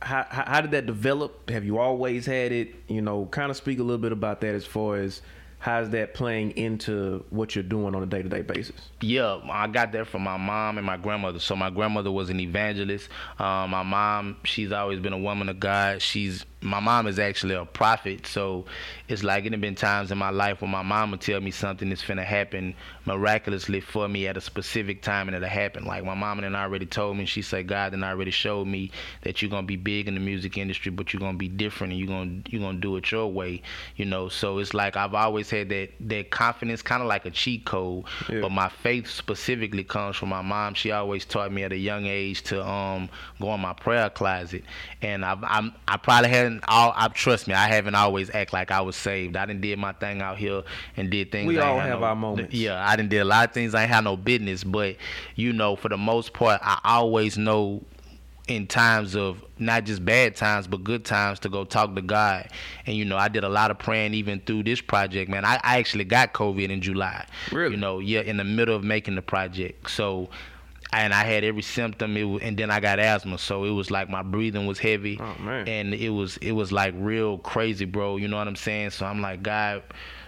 [0.00, 1.50] how, how did that develop?
[1.50, 2.74] Have you always had it?
[2.88, 5.22] You know, kind of speak a little bit about that as far as
[5.64, 10.06] how's that playing into what you're doing on a day-to-day basis yeah i got that
[10.06, 14.36] from my mom and my grandmother so my grandmother was an evangelist um, my mom
[14.44, 18.64] she's always been a woman of god she's my mom is actually a prophet, so
[19.06, 21.50] it's like it have been times in my life when my mom would tell me
[21.50, 25.84] something that's finna happen miraculously for me at a specific time and it'll happen.
[25.84, 28.66] Like my mom and I already told me, she said God and I already showed
[28.66, 28.90] me
[29.22, 32.00] that you're gonna be big in the music industry, but you're gonna be different and
[32.00, 33.60] you're gonna you're gonna do it your way,
[33.96, 34.28] you know.
[34.28, 38.04] So it's like I've always had that that confidence, kind of like a cheat code,
[38.30, 38.40] yeah.
[38.40, 40.74] but my faith specifically comes from my mom.
[40.74, 44.64] She always taught me at a young age to um go in my prayer closet,
[45.02, 46.92] and I've, I'm I probably hadn't all.
[46.96, 47.54] I trust me.
[47.54, 49.36] I haven't always act like I was saved.
[49.36, 50.62] I didn't did my thing out here
[50.96, 51.48] and did things.
[51.48, 52.54] We I all have no, our moments.
[52.54, 54.64] Yeah, I didn't did a lot of things I ain't had no business.
[54.64, 54.96] But
[55.34, 57.82] you know, for the most part, I always know
[58.46, 62.48] in times of not just bad times but good times to go talk to God.
[62.86, 65.44] And you know, I did a lot of praying even through this project, man.
[65.44, 67.26] I, I actually got COVID in July.
[67.52, 67.74] Really?
[67.74, 69.90] You know, yeah, in the middle of making the project.
[69.90, 70.28] So
[71.00, 72.16] and I had every symptom.
[72.16, 75.18] It was, and then I got asthma, so it was like my breathing was heavy,
[75.20, 78.16] oh, and it was it was like real crazy, bro.
[78.16, 78.90] You know what I'm saying?
[78.90, 79.82] So I'm like, God,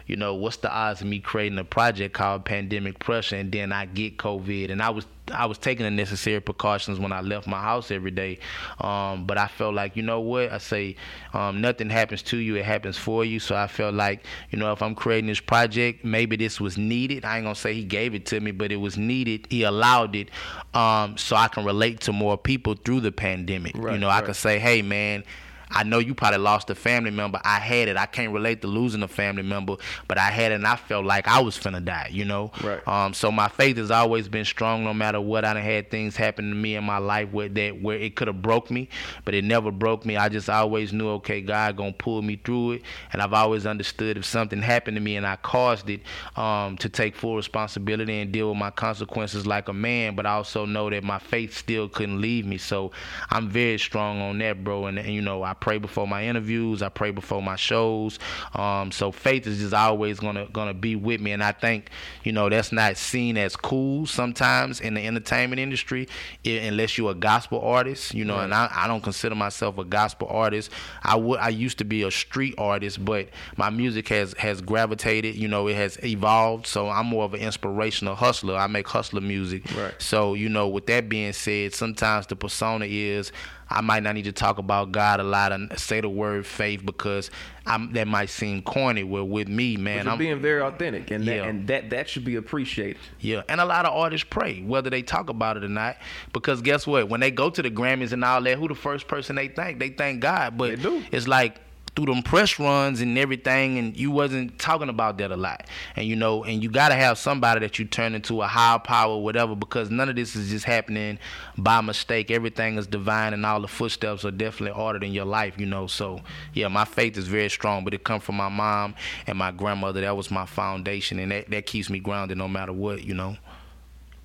[0.07, 3.73] you know, what's the odds of me creating a project called Pandemic Pressure, and then
[3.73, 7.47] I get COVID, and I was I was taking the necessary precautions when I left
[7.47, 8.39] my house every day.
[8.81, 10.53] Um, but I felt like, you know what?
[10.53, 10.97] I say,
[11.33, 13.41] um, nothing happens to you, it happens for you.
[13.41, 17.25] So I felt like, you know, if I'm creating this project, maybe this was needed.
[17.25, 19.47] I ain't gonna say he gave it to me, but it was needed.
[19.51, 20.31] He allowed it
[20.75, 23.77] um, so I can relate to more people through the pandemic.
[23.77, 24.23] Right, you know, right.
[24.23, 25.25] I could say, hey, man,
[25.71, 27.41] I know you probably lost a family member.
[27.45, 27.97] I had it.
[27.97, 29.77] I can't relate to losing a family member,
[30.09, 32.53] but I had it and I felt like I was finna die, you know?
[32.63, 32.87] Right.
[32.87, 35.45] Um, so my faith has always been strong no matter what.
[35.45, 38.29] I done had things happen to me in my life where that where it could
[38.29, 38.89] have broke me,
[39.25, 40.17] but it never broke me.
[40.17, 42.83] I just always knew, okay, God gonna pull me through it.
[43.13, 46.01] And I've always understood if something happened to me and I caused it,
[46.37, 50.33] um, to take full responsibility and deal with my consequences like a man, but I
[50.33, 52.59] also know that my faith still couldn't leave me.
[52.59, 52.93] So
[53.31, 54.87] I'm very strong on that, bro.
[54.87, 56.83] And, and you know, I pray before my interviews.
[56.83, 58.19] I pray before my shows.
[58.55, 61.91] Um, so faith is just always gonna gonna be with me, and I think
[62.25, 66.09] you know that's not seen as cool sometimes in the entertainment industry,
[66.45, 68.15] unless you're a gospel artist.
[68.15, 68.45] You know, right.
[68.45, 70.71] and I, I don't consider myself a gospel artist.
[71.03, 75.37] I would I used to be a street artist, but my music has has gravitated.
[75.37, 76.67] You know, it has evolved.
[76.67, 78.57] So I'm more of an inspirational hustler.
[78.57, 79.65] I make hustler music.
[79.77, 79.95] Right.
[79.99, 83.33] So you know, with that being said, sometimes the persona is
[83.69, 86.85] I might not need to talk about God a lot and say the word faith
[86.87, 87.31] because
[87.67, 89.03] I'm, that might seem corny.
[89.03, 91.39] Where with me, man, I'm being very authentic, and yeah.
[91.39, 92.99] that, and that that should be appreciated.
[93.21, 95.97] Yeah, and a lot of artists pray, whether they talk about it or not,
[96.33, 97.09] because guess what?
[97.09, 99.81] When they go to the Grammys and all that, who the first person they thank?
[99.81, 100.79] They thank God, but
[101.11, 101.61] it's like
[101.97, 105.67] through them press runs and everything, and you wasn't talking about that a lot.
[105.97, 109.19] And you know, and you gotta have somebody that you turn into a higher power,
[109.19, 111.19] whatever, because none of this is just happening
[111.57, 112.31] by mistake.
[112.31, 115.59] Everything is divine, and all the footsteps are definitely ordered in your life.
[115.59, 116.21] You know, so
[116.53, 118.95] yeah, my faith is very strong, but it come from my mom
[119.27, 120.03] and my grandmother.
[120.03, 123.03] That was my foundation, and that that keeps me grounded no matter what.
[123.03, 123.37] You know.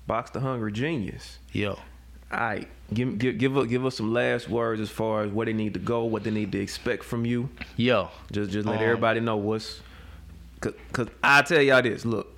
[0.06, 1.38] Box the Hungry Genius.
[1.52, 1.78] Yo.
[2.32, 5.46] All right, give give give us, give us some last words as far as where
[5.46, 7.48] they need to go, what they need to expect from you.
[7.76, 9.80] Yo, just just let um, everybody know what's.
[10.60, 12.32] Cause, cause I tell y'all this, look,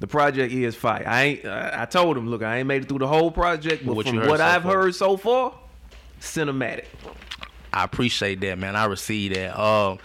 [0.00, 1.04] the project is fire.
[1.06, 1.44] I ain't.
[1.46, 4.18] I told him, look, I ain't made it through the whole project, but what from
[4.26, 4.72] what so I've far?
[4.72, 5.54] heard so far,
[6.20, 6.86] cinematic.
[7.72, 8.76] I appreciate that, man.
[8.76, 9.60] I receive that.
[9.60, 9.98] Um,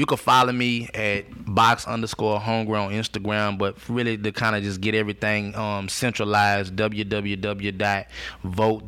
[0.00, 4.80] you can follow me at box underscore homegrown Instagram, but really to kind of just
[4.80, 8.08] get everything um, centralized, www.vote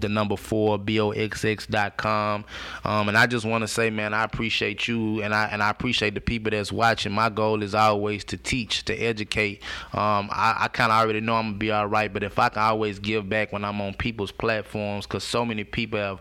[0.00, 2.46] the number four boxx.com.
[2.86, 5.68] Um, and I just want to say, man, I appreciate you, and I and I
[5.68, 7.12] appreciate the people that's watching.
[7.12, 9.62] My goal is always to teach, to educate.
[9.92, 12.48] Um, I, I kind of already know I'm gonna be all right, but if I
[12.48, 16.20] can always give back when I'm on people's platforms, because so many people have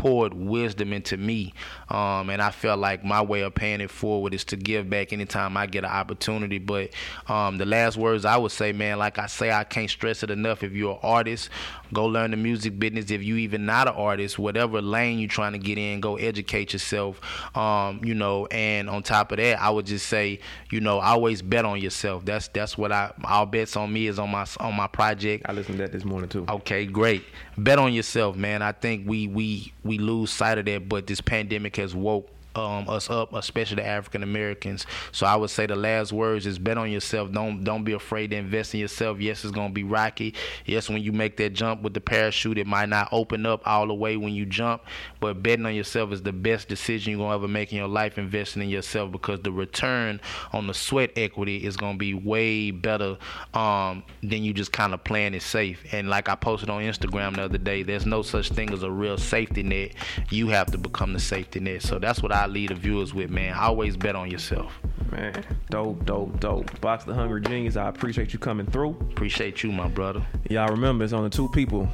[0.00, 1.52] poured wisdom into me.
[1.90, 5.12] Um, and I felt like my way of paying it forward is to give back
[5.12, 6.58] anytime I get an opportunity.
[6.58, 6.94] But
[7.28, 10.30] um, the last words I would say, man, like I say, I can't stress it
[10.30, 10.62] enough.
[10.62, 11.50] If you're an artist,
[11.92, 13.10] go learn the music business.
[13.10, 16.72] If you even not an artist, whatever lane you're trying to get in, go educate
[16.72, 17.20] yourself.
[17.54, 20.40] Um, you know, and on top of that, I would just say,
[20.70, 22.24] you know, always bet on yourself.
[22.24, 25.44] That's that's what I all bets on me is on my on my project.
[25.46, 26.46] I listened to that this morning too.
[26.48, 27.22] Okay, great.
[27.58, 28.62] Bet on yourself, man.
[28.62, 32.88] I think we we we lose sight of that, but this pandemic has woke um,
[32.88, 34.86] us up, especially the African Americans.
[35.12, 37.30] So I would say the last words is bet on yourself.
[37.32, 39.20] Don't don't be afraid to invest in yourself.
[39.20, 40.34] Yes, it's gonna be rocky.
[40.66, 43.86] Yes, when you make that jump with the parachute, it might not open up all
[43.86, 44.82] the way when you jump.
[45.20, 48.18] But betting on yourself is the best decision you're gonna ever make in your life.
[48.18, 50.20] Investing in yourself because the return
[50.52, 53.16] on the sweat equity is gonna be way better
[53.54, 55.82] um, than you just kind of playing it safe.
[55.92, 58.90] And like I posted on Instagram the other day, there's no such thing as a
[58.90, 59.94] real safety net.
[60.30, 61.82] You have to become the safety net.
[61.82, 63.52] So that's what I I lead the viewers with, man.
[63.52, 64.72] Always bet on yourself.
[65.12, 66.80] Man, dope, dope, dope.
[66.80, 68.96] Box the Hungry Genius, I appreciate you coming through.
[69.10, 70.24] Appreciate you, my brother.
[70.48, 71.86] Y'all remember, it's only two people.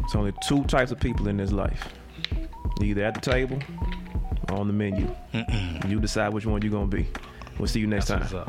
[0.00, 1.88] It's only two types of people in this life.
[2.82, 3.60] Either at the table
[4.50, 5.08] or on the menu.
[5.32, 5.88] Mm-mm.
[5.88, 7.06] You decide which one you're going to be.
[7.56, 8.46] We'll see you next That's time.